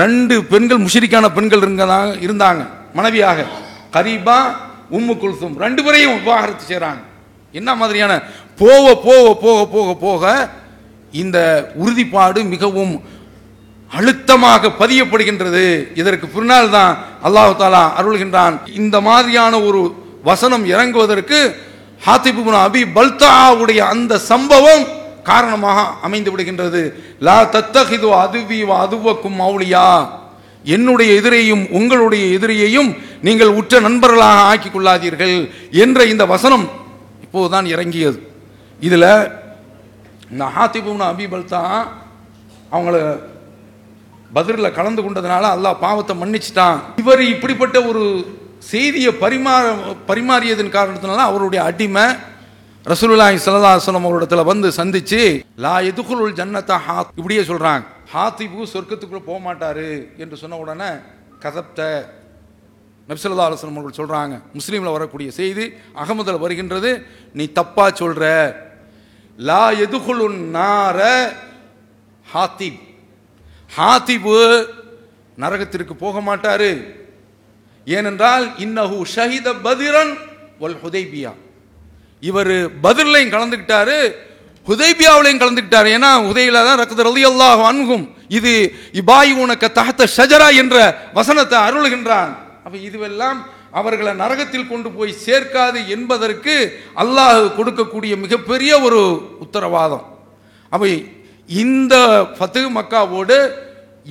ரெண்டு 0.00 0.36
பெண்கள் 0.52 0.84
முஷிரிக்கான 0.86 1.28
பெண்கள் 1.38 1.64
இருந்ததாக 1.64 2.10
இருந்தாங்க. 2.26 2.62
மனைவியாக 2.98 3.46
கரீபா 3.96 4.38
உம்மு 4.98 5.14
குல்சும் 5.22 5.56
ரெண்டு 5.64 5.80
பேரையும் 5.86 6.16
விவாகரத்து 6.18 6.64
செய்றாங்க. 6.70 7.02
என்ன 7.58 7.70
மாதிரியான 7.80 8.12
போக 8.60 8.84
போக 9.06 9.26
போக 9.44 9.58
போக 9.74 9.88
போக 10.04 10.22
இந்த 11.22 11.38
உறுதிப்பாடு 11.82 12.40
மிகவும் 12.52 12.94
அழுத்தமாக 13.90 14.70
பதியப்படுகின்றது. 14.80 15.64
இதற்கு 16.00 16.26
பின்னால் 16.34 16.74
தான் 16.76 16.92
அல்லாஹு 17.26 17.54
தாலா 17.62 17.82
அருள்கின்றான். 18.00 18.54
இந்த 18.80 18.96
மாதிரியான 19.08 19.54
ஒரு 19.68 19.80
வசனம் 20.28 20.64
இறங்குவதற்கு 20.72 21.38
ஹாத்திபுன் 22.06 22.60
அபி 22.66 22.82
பல்தாவுடைய 22.96 23.80
அந்த 23.94 24.12
சம்பவம் 24.30 24.84
காரணமாக 25.30 25.78
அமைந்து 26.06 26.30
விடுகின்றது. 26.32 26.82
லா 27.26 27.38
தத்தஹிது 27.56 28.08
அதுவி 28.22 28.60
அதுவக்கும் 28.84 29.36
மௌலியா. 29.42 29.88
என்னுடைய 30.76 31.10
எதிரையும் 31.20 31.64
உங்களுடைய 31.78 32.24
எதிரியையும் 32.36 32.90
நீங்கள் 33.26 33.56
உற்ற 33.60 33.80
நண்பர்களாக 33.88 34.46
ஆக்கிக் 34.50 34.74
கொள்ளாதீர்கள் 34.74 35.36
என்ற 35.84 36.04
இந்த 36.12 36.24
வசனம் 36.34 36.66
இப்போதுதான் 37.24 37.66
இறங்கியது. 37.74 38.18
இதில் 38.86 39.10
இந்த 40.32 40.44
ஹாத்திபுன் 40.56 41.04
அபி 41.10 41.26
அவங்கள 42.74 42.96
பதிரில் 44.36 44.76
கலந்து 44.78 45.00
கொண்டதுனால 45.04 45.44
அல்லாஹ் 45.54 45.80
பாவத்தை 45.84 46.14
மன்னிச்சிட்டான். 46.22 46.76
இவர் 47.02 47.22
இப்படிப்பட்ட 47.34 47.76
ஒரு 47.90 48.02
செய்தியை 48.72 49.12
பரிமாற 49.22 49.64
பரிமாறியதன் 50.10 50.74
காரணத்தினால 50.76 51.24
அவருடைய 51.30 51.60
அடிமை 51.70 52.04
ரசூலுல்லாஹி 52.86 53.38
ஸல்லல்லாஹு 53.44 53.76
அலைஹி 53.78 54.08
அவரிடத்துல 54.10 54.44
வந்து 54.50 54.68
சந்திச்சு 54.78 55.20
லா 55.64 55.74
எதுகுலுல் 55.90 56.38
ஜன்னத்தை 56.38 56.76
ஹாத் 56.86 57.10
இப்படியே 57.18 57.42
சொல்கிறாங்க 57.50 57.84
ஹாத்திபு 58.14 58.70
சொர்க்கத்துக்குள்ளே 58.74 59.22
போக 59.28 59.38
மாட்டாரு 59.48 59.88
என்று 60.22 60.36
சொன்ன 60.42 60.60
உடனே 60.64 60.90
கதப்த 61.44 61.80
நபிசல்லா 63.08 63.46
அலுவலம் 63.48 63.78
அவர்கள் 63.78 64.00
சொல்கிறாங்க 64.00 64.34
முஸ்லீமில் 64.58 64.96
வரக்கூடிய 64.96 65.28
செய்தி 65.40 65.64
அகமதில் 66.02 66.42
வருகின்றது. 66.44 66.90
நீ 67.38 67.44
தப்பாக 67.58 67.90
சொல்கிற 68.02 68.24
லா 69.48 69.64
எதுகுலுன் 69.84 70.40
நார 70.56 70.98
ஹாத்திப். 72.26 72.80
ஹாத்திபு 73.76 74.34
நரகத்திற்கு 75.42 75.94
போக 76.04 76.16
மாட்டாரு. 76.28 76.70
ஏனென்றால் 77.86 78.44
இன்னஹு 78.64 78.96
ஷஹித 79.14 79.48
பதிரன் 79.66 80.12
ஒல் 80.64 80.76
ஹுதைபியா. 80.82 81.32
இவர் 82.22 82.52
பதிலையும் 82.84 83.32
கலந்துக்கிட்டாரு 83.34 83.98
ஹுதைபியாவிலையும் 84.68 85.42
கலந்துக்கிட்டார் 85.42 85.88
ஏன்னா 85.96 86.10
உதயில 86.30 86.64
தான் 86.66 86.80
ரக்கத் 86.80 87.06
ரலியல்லாஹு 87.08 87.62
அணுகும் 87.70 88.04
இது 88.38 88.52
இபாய் 89.00 89.32
உனக்கு 89.44 89.66
தகத்த 89.78 90.02
ஷஜரா 90.16 90.48
என்ற 90.62 90.76
வசனத்தை 91.18 91.58
அருள்கின்றான். 91.68 92.32
அப்ப 92.64 92.76
இதுவெல்லாம் 92.88 93.38
அவர்களை 93.78 94.12
நரகத்தில் 94.22 94.70
கொண்டு 94.72 94.88
போய் 94.96 95.20
சேர்க்காது 95.26 95.80
என்பதற்கு 95.94 96.54
அல்லாஹ் 97.02 97.40
கொடுக்கக்கூடிய 97.58 98.12
மிகப்பெரிய 98.24 98.72
ஒரு 98.86 99.00
உத்தரவாதம். 99.44 100.04
அவை 100.72 100.92
இந்த 101.48 101.94
ஃபத்து 102.36 102.62
மக்காவோடு 102.78 103.38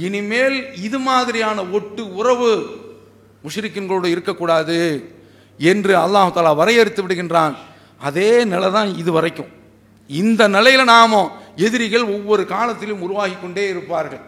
இனிமேல் 0.06 0.58
இது 0.88 1.00
மாதிரியான 1.08 1.60
ஒட்டு 1.78 2.04
உறவு 2.20 2.52
முஷிரிக்கின்களோடு 3.46 4.08
இருக்கக்கூடாது 4.16 4.78
என்று 5.60 5.94
அல்லாஹாலா 6.06 6.52
வரையறுத்து 6.62 7.02
விடுகின்றான். 7.04 7.54
அதே 8.08 8.32
நிலை 8.54 8.70
தான் 8.78 8.90
இது 9.02 9.12
வரைக்கும். 9.18 9.52
இந்த 10.10 10.42
நிலையில் 10.56 10.92
நாம 10.96 11.22
எதிரிகள் 11.66 12.06
ஒவ்வொரு 12.16 12.44
காலத்திலும் 12.54 13.04
உருவாகி 13.06 13.36
கொண்டே 13.38 13.66
இருப்பார்கள். 13.74 14.24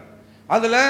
அதில் 0.54 0.80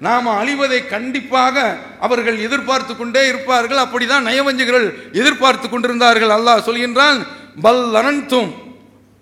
நாம் 0.00 0.26
அழிவதை 0.26 0.86
கண்டிப்பாக 0.86 1.76
அவர்கள் 2.00 2.38
எதிர்பார்த்து 2.38 2.96
கொண்டே 2.96 3.26
இருப்பார்கள். 3.26 3.78
அப்படிதான் 3.78 4.26
நயவஞ்சகர்கள் 4.26 5.12
எதிர்பார்த்து 5.12 5.68
கொண்டிருந்தார்கள். 5.68 6.28
அல்லாஹ் 6.28 6.66
சொல்கின்றான் 6.66 7.26
பல் 7.62 7.84
அனந்தும் 7.92 8.52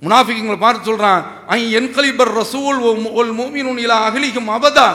முனாஃபிகளை 0.02 0.58
பார்த்து 0.58 0.84
சொல்கிறான் 0.84 1.26
ஐ 1.46 1.76
என்கலிபர் 1.76 2.42
ரசூல் 2.42 3.02
ஒல் 3.16 3.32
மூமினுன் 3.32 3.78
இலா 3.78 3.98
அகலிகும் 4.08 4.48
அபதா. 4.48 4.94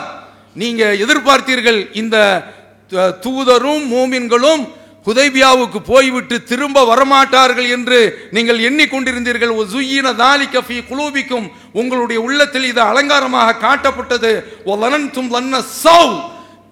நீங்கள் 0.53 0.99
எதிர்பார்த்தீர்கள் 0.99 1.95
இந்த 1.95 2.43
த- 2.89 3.17
தூதரும் 3.21 3.93
மூமின்களும் 3.93 4.67
ஹுதைபியாவுக்கு 5.05 5.79
போய்விட்டு 5.85 6.35
திரும்ப 6.43 6.83
வரமாட்டார்கள் 6.91 7.69
என்று 7.75 7.99
நீங்கள் 8.31 8.59
எண்ணிக்கொண்டிருந்தீர்கள். 8.59 9.53
ஒசுயின 9.61 10.13
தாலிக 10.15 10.61
ஃபீ 10.67 10.77
குலூபிக்கும் 10.89 11.47
உங்களுடைய 11.73 12.21
உள்ளத்தில் 12.21 12.67
இது 12.71 12.81
அலங்காரமாக 12.81 13.57
காட்டப்பட்டது. 13.65 14.31
ஒலனன்தும் 14.65 15.31
லன்ன 15.35 15.63
சௌ 15.83 16.03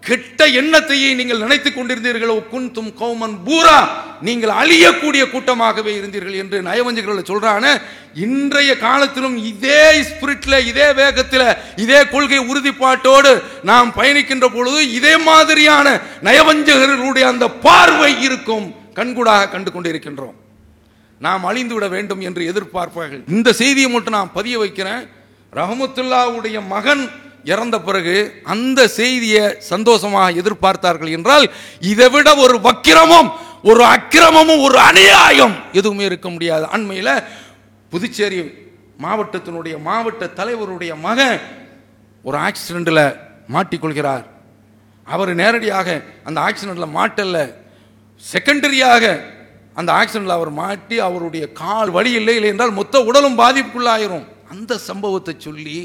கெட்ட 0.07 0.39
எண்ணத்தையே 0.59 1.09
நீங்கள் 1.19 1.43
நினைத்துக் 1.43 1.77
கொண்டிருந்தீர்கள் 1.77 2.33
குன்தும் 2.51 2.91
கௌமன் 3.01 3.35
பூரா 3.45 3.77
நீங்கள் 4.27 4.53
அழியக்கூடிய 4.61 5.23
கூட்டமாகவே 5.31 5.91
இருந்தீர்கள் 5.99 6.37
என்று 6.41 6.57
நயவஞ்சகர்கள் 6.67 7.29
சொல்றான 7.31 7.65
இன்றைய 8.25 8.71
காலத்திலும் 8.85 9.37
இதே 9.51 9.83
ஸ்பிரிட்ல 10.09 10.55
இதே 10.71 10.87
வேகத்தில் 11.01 11.47
இதே 11.83 11.99
கொள்கை 12.13 12.39
உறுதிப்பாட்டோடு 12.51 13.33
நாம் 13.71 13.93
பயணிக்கின்ற 13.99 14.47
பொழுது 14.55 14.79
இதே 14.99 15.13
மாதிரியான 15.29 15.87
நயவஞ்சகர்களுடைய 16.29 17.25
அந்த 17.33 17.47
பார்வை 17.67 18.11
இருக்கும் 18.27 18.67
கண்கூடாக 18.99 19.49
கண்டு 19.49 19.71
கொண்டிருக்கின்றோம். 19.71 20.35
நாம் 21.25 21.43
அழிந்து 21.49 21.73
விட 21.73 21.85
வேண்டும் 21.95 22.21
என்று 22.21 22.41
எதிர்பார்ப்பார்கள். 22.51 23.21
இந்த 23.37 23.49
செய்தியை 23.61 23.89
மட்டும் 23.91 24.17
நான் 24.17 24.35
பதிய 24.39 24.57
வைக்கிறேன். 24.57 25.03
ரஹமத்துல்லாவுடைய 25.59 26.57
மகன் 26.75 27.03
இறந்த 27.51 27.75
பிறகு 27.87 28.15
அந்த 28.53 28.79
செய்தியை 28.99 29.43
சந்தோஷமாக 29.71 30.37
எதிர்பார்த்தார்கள் 30.41 31.11
என்றால் 31.17 31.45
இதை 31.91 32.07
விட 32.15 32.29
ஒரு 32.45 32.55
வக்கிரமும் 32.67 33.29
ஒரு 33.69 33.83
அக்கிரமமும் 33.95 34.63
ஒரு 34.67 34.77
அநியாயம் 34.89 35.55
எதுவுமே 35.79 36.03
இருக்க 36.09 36.27
முடியாது. 36.33 36.65
அண்மையில் 36.75 37.13
புதுச்சேரி 37.91 38.39
மாவட்டத்தினுடைய 39.05 39.75
மாவட்ட 39.87 40.23
தலைவருடைய 40.39 40.93
மகன் 41.05 41.37
ஒரு 42.27 42.37
ஆக்சிடெண்ட்டில் 42.47 43.03
மாட்டிக்கொள்கிறார். 43.55 44.25
அவர் 45.07 45.31
நேரடியாக 45.41 45.87
அந்த 46.27 46.37
ஆக்சிடெண்ட்டில் 46.47 46.95
மாட்டல்ல. 46.99 47.37
செகண்டரியாக 48.21 49.03
அந்த 49.79 49.89
ஆக்சிடெண்ட்டில் 49.99 50.37
அவர் 50.37 50.51
மாட்டி 50.61 50.95
அவருடைய 51.07 51.45
கால் 51.61 51.89
வழி 51.97 52.11
இல்லை 52.19 52.35
இல்லை 52.37 52.49
என்றால் 52.53 52.77
மொத்த 52.79 53.03
உடலும் 53.09 53.39
பாதிப்புக்குள்ளாயிரும். 53.41 54.25
அந்த 54.53 54.73
சம்பவத்தை 54.89 55.35
சொல்லி 55.45 55.77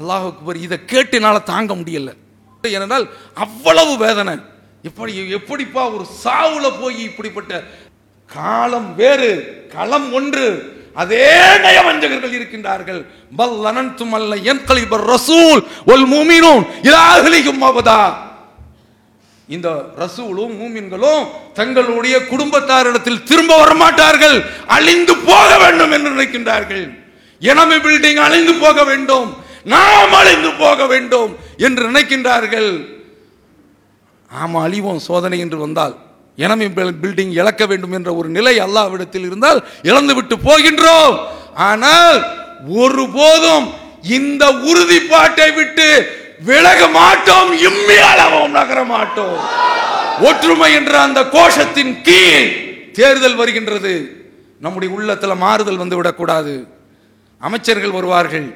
அல்லாஹ் 0.00 0.26
அக்பர் 0.30 0.56
இதை 0.56 0.84
கேட்டு 0.84 1.16
என்னால் 1.16 1.48
தாங்க 1.52 1.74
முடியல. 1.74 2.12
ஏனென்றால் 2.62 3.06
அவ்வளவு 3.34 3.96
வேதனை. 3.96 4.34
எப்படி 4.82 5.12
எப்படிப்பா 5.28 5.88
ஒரு 5.88 6.06
சாவுல 6.24 6.72
போய் 6.80 7.02
இப்படிப்பட்ட 7.02 7.62
காலம் 8.26 8.94
வேறு 8.96 9.30
களம் 9.74 10.12
ஒன்று. 10.12 10.46
அதே 10.94 11.28
நயவஞ்சகர்கள் 11.64 12.36
இருக்கின்றார்கள். 12.38 13.00
பல் 13.36 13.56
அனந்தும் 13.70 14.14
அல்ல 14.18 14.36
என் 14.36 14.64
கலிபர் 14.64 15.06
ரசூல் 15.14 15.60
ஒல் 15.86 16.06
மூமினும் 16.14 16.62
இலாஹலிகும் 16.82 17.62
அவதா 17.70 18.14
இந்த 19.48 19.68
ரசூலும் 19.96 20.52
மூமின்களும் 20.60 21.24
தங்களுடைய 21.54 22.18
குடும்பத்தாரிடத்தில் 22.18 23.22
திரும்ப 23.22 23.52
வரமாட்டார்கள். 23.64 24.44
அழிந்து 24.66 25.16
போக 25.16 25.58
வேண்டும் 25.58 25.90
என்று 25.90 26.10
நினைக்கின்றார்கள். 26.10 26.84
எனமே 27.40 27.76
பில்டிங் 27.86 28.22
அழிந்து 28.26 28.54
போக 28.54 28.84
வேண்டும். 28.84 29.28
நாம் 29.72 30.14
அழிந்து 30.20 30.50
போக 30.62 30.86
வேண்டும் 30.92 31.30
என்று 31.66 31.82
நினைக்கின்றார்கள். 31.90 32.70
ஆமாம் 34.30 34.64
அழிவோம் 34.66 35.04
சோதனை 35.08 35.38
என்று 35.44 35.58
வந்தால் 35.64 35.94
எனமே 36.44 36.66
பில்டிங் 37.02 37.34
இழக்க 37.40 37.62
வேண்டும் 37.70 37.94
என்ற 37.98 38.10
ஒரு 38.20 38.28
நிலை 38.36 38.54
அல்லாவிடத்தில் 38.64 39.26
இருந்தால் 39.28 39.60
இழந்துவிட்டு 39.90 40.36
போகின்றோம். 40.48 41.16
ஆனால் 41.68 42.18
ஒருபோதும் 42.82 43.66
இந்த 44.18 44.44
உறுதிப்பாட்டை 44.70 45.48
விட்டு 45.58 45.88
விலக 46.48 46.80
மாட்டோம் 46.98 47.50
இம்மி 47.68 47.96
அளவும் 48.10 48.56
நகர 48.58 48.78
மாட்டோம். 48.94 49.38
ஒற்றுமை 50.28 50.70
என்ற 50.78 50.92
அந்த 51.06 51.20
கோஷத்தின் 51.36 51.94
கீழ் 52.08 52.50
தேர்தல் 52.98 53.38
வருகின்றது. 53.40 53.94
நம்முடைய 54.64 54.90
உள்ளத்தில் 54.96 55.42
மாறுதல் 55.44 55.80
வந்துவிடக்கூடாது 55.82 56.54
அமைச்சர்கள் 57.46 57.96
வருவார்கள். 57.98 58.46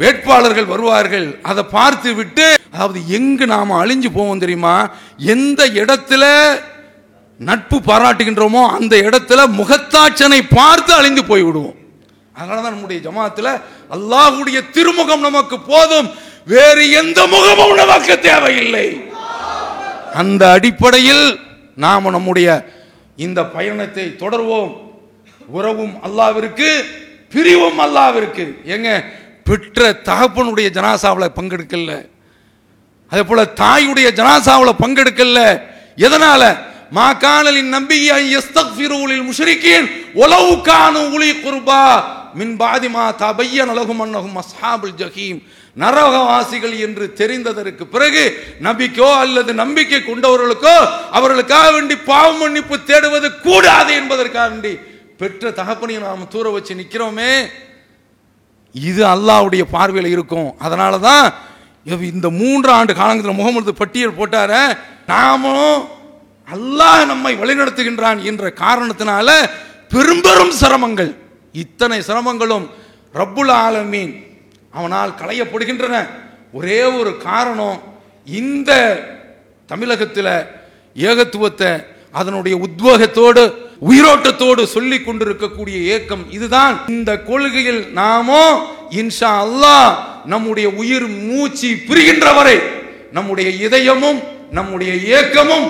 வேட்பாளர்கள் 0.00 0.70
வருவார்கள். 0.72 1.26
அதை 1.50 1.62
பார்த்து 1.76 2.10
விட்டு 2.18 2.46
அதாவது 2.74 3.00
எங்கு 3.16 3.46
நாம 3.54 3.76
அழிஞ்சு 3.82 4.08
போவோம் 4.14 4.42
தெரியுமா? 4.44 4.74
எந்த 5.34 5.60
இடத்துல 5.82 6.24
நட்பு 7.48 7.76
பாராட்டுகின்றோமோ 7.86 8.62
அந்த 8.78 8.94
இடத்துல 9.08 9.40
முகத்தாட்சனை 9.60 10.40
பார்த்து 10.58 10.92
அழிந்து 10.98 11.24
போய் 11.30 11.46
விடுவோம் 11.46 11.78
அதனாலதான் 12.38 12.74
நம்முடைய 12.74 12.98
ஜமாத்தில் 13.06 13.52
அல்லாஹுடைய 13.96 14.58
திருமுகம் 14.74 15.26
நமக்கு 15.28 15.56
போதும். 15.72 16.08
வேறு 16.52 16.84
எந்த 17.00 17.20
முகமும் 17.34 17.74
நமக்கு 17.80 18.14
தேவையில்லை. 18.28 18.86
அந்த 20.20 20.42
அடிப்படையில் 20.56 21.26
நாம் 21.84 22.14
நம்முடைய 22.16 22.48
இந்த 23.26 23.40
பயணத்தை 23.56 24.06
தொடர்வோம். 24.22 24.72
உறவும் 25.58 25.94
அல்லாவிற்கு 26.06 26.68
பிரிவும் 27.34 27.78
அல்லாவிற்கு. 27.86 28.44
எங்க 28.74 28.88
பெற்ற 29.46 29.78
தகப்பனுடைய 30.06 30.68
ஜனாசாவில் 30.70 31.34
பங்கெடுக்கல 31.36 31.92
அதே 33.12 33.22
போல 33.22 33.42
தாயுடைய 33.58 34.08
ஜனாசாவில் 34.18 34.80
பங்கெடுக்கல 34.82 35.38
எதனால? 35.98 36.42
மா 36.92 37.06
காணலின் 37.18 37.70
நம்பிக்கை 37.70 38.22
எஸ்தக்ஃபிரூலில் 38.38 39.26
முஷ்ரிக்கீன் 39.28 39.86
உலவு 40.16 40.52
காணும் 40.62 41.12
உளி 41.16 41.30
குர்பா 41.36 41.82
மின் 42.34 42.54
பாதி 42.56 42.88
மா 42.88 43.04
தபையன் 43.20 43.70
அலகும் 43.72 44.02
அன்னகும் 44.04 44.38
அஸ்ஹாபுல் 44.40 44.94
ஜஹீம். 45.00 45.40
நரகவாசிகள் 45.76 46.74
என்று 46.86 47.04
தெரிந்ததற்கு 47.18 47.84
பிறகு 47.88 48.24
நம்பிக்கையோ 48.60 49.10
அல்லது 49.22 49.52
நம்பிக்கை 49.60 50.00
கொண்டவர்களுக்கோ 50.02 50.76
அவர்களுக்காக 51.12 51.66
வேண்டி 51.70 51.96
பாவ 52.06 52.30
மன்னிப்பு 52.38 52.76
தேடுவது 52.90 53.28
கூடாது 53.46 53.92
என்பதற்காக 54.00 54.48
வேண்டி 54.50 54.72
பெற்ற 55.20 55.44
தகப்பனை 55.60 55.96
நாம் 56.02 56.30
தூர 56.32 56.46
வச்சு 56.50 56.72
நிற்கிறோமே 56.80 57.32
இது 58.74 59.02
அல்லாஹ்வுடைய 59.14 59.64
பார்வையில் 59.74 60.12
இருக்கும். 60.14 60.48
அதனால 60.66 60.98
தான் 61.08 61.26
இந்த 62.12 62.28
மூன்று 62.40 62.70
ஆண்டு 62.76 62.92
காலத்தில் 63.00 63.38
முகமது 63.40 63.72
பட்டியல் 63.80 64.18
போட்டார 64.18 64.52
நாமும் 65.10 65.78
அல்லாஹ் 66.48 67.02
நம்மை 67.12 67.32
வழிநடத்துகின்றான் 67.42 68.20
என்ற 68.30 68.52
காரணத்தினால 68.62 69.28
பெரும்பெரும் 69.94 70.54
சிரமங்கள். 70.60 71.12
இத்தனை 71.64 71.98
சிரமங்களும் 72.08 72.66
ரப்புல் 73.20 73.52
ஆலமீன் 73.64 74.12
அவனால் 74.78 75.18
களையப்படுகின்றன. 75.20 75.96
ஒரே 76.58 76.80
ஒரு 76.98 77.10
காரணம் 77.28 77.78
இந்த 78.26 78.70
தமிழகத்தில் 79.68 80.34
ஏகத்துவத்தை 80.96 81.70
அதனுடைய 82.13 82.55
உத்வேகத்தோடு 82.65 83.43
உயிரோட்டத்தோடு 83.87 84.61
சொல்லி 84.67 84.97
கொண்டிருக்கக்கூடிய 84.99 85.77
ஏக்கம் 85.95 86.23
இதுதான் 86.37 86.75
இந்த 86.93 87.11
கொள்கையில் 87.27 87.81
நாமோ 87.99 88.45
இன்ஷா 89.01 89.31
அல்லாஹ் 89.43 89.91
நம்முடைய 90.33 90.67
உயிர் 90.81 91.07
மூச்சு 91.25 91.69
பிரிகின்ற 91.89 92.29
வரை 92.37 92.57
நம்முடைய 93.17 93.49
இதயமும் 93.65 94.19
நம்முடைய 94.57 94.91
ஏக்கமும் 95.17 95.67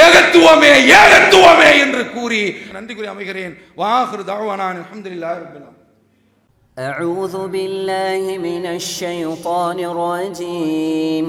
ஏகத்துவமே 0.00 0.72
ஏகத்துவமே 0.96 1.70
என்று 1.84 2.02
கூறி 2.10 2.42
நன்றி 2.74 2.92
கூறி 2.94 3.08
அமைகிறேன் 3.12 3.54
வாஹிரு 3.80 4.24
தாவானான் 4.28 4.80
அல்ஹம்துலில்லாஹி 4.80 5.40
ரப்பில் 5.42 5.62
ஆலமீன் 5.62 5.80
أعوذ 6.76 7.34
بالله 7.48 8.22
من 8.40 8.64
الشيطان 8.72 9.78
الرجيم 9.92 11.28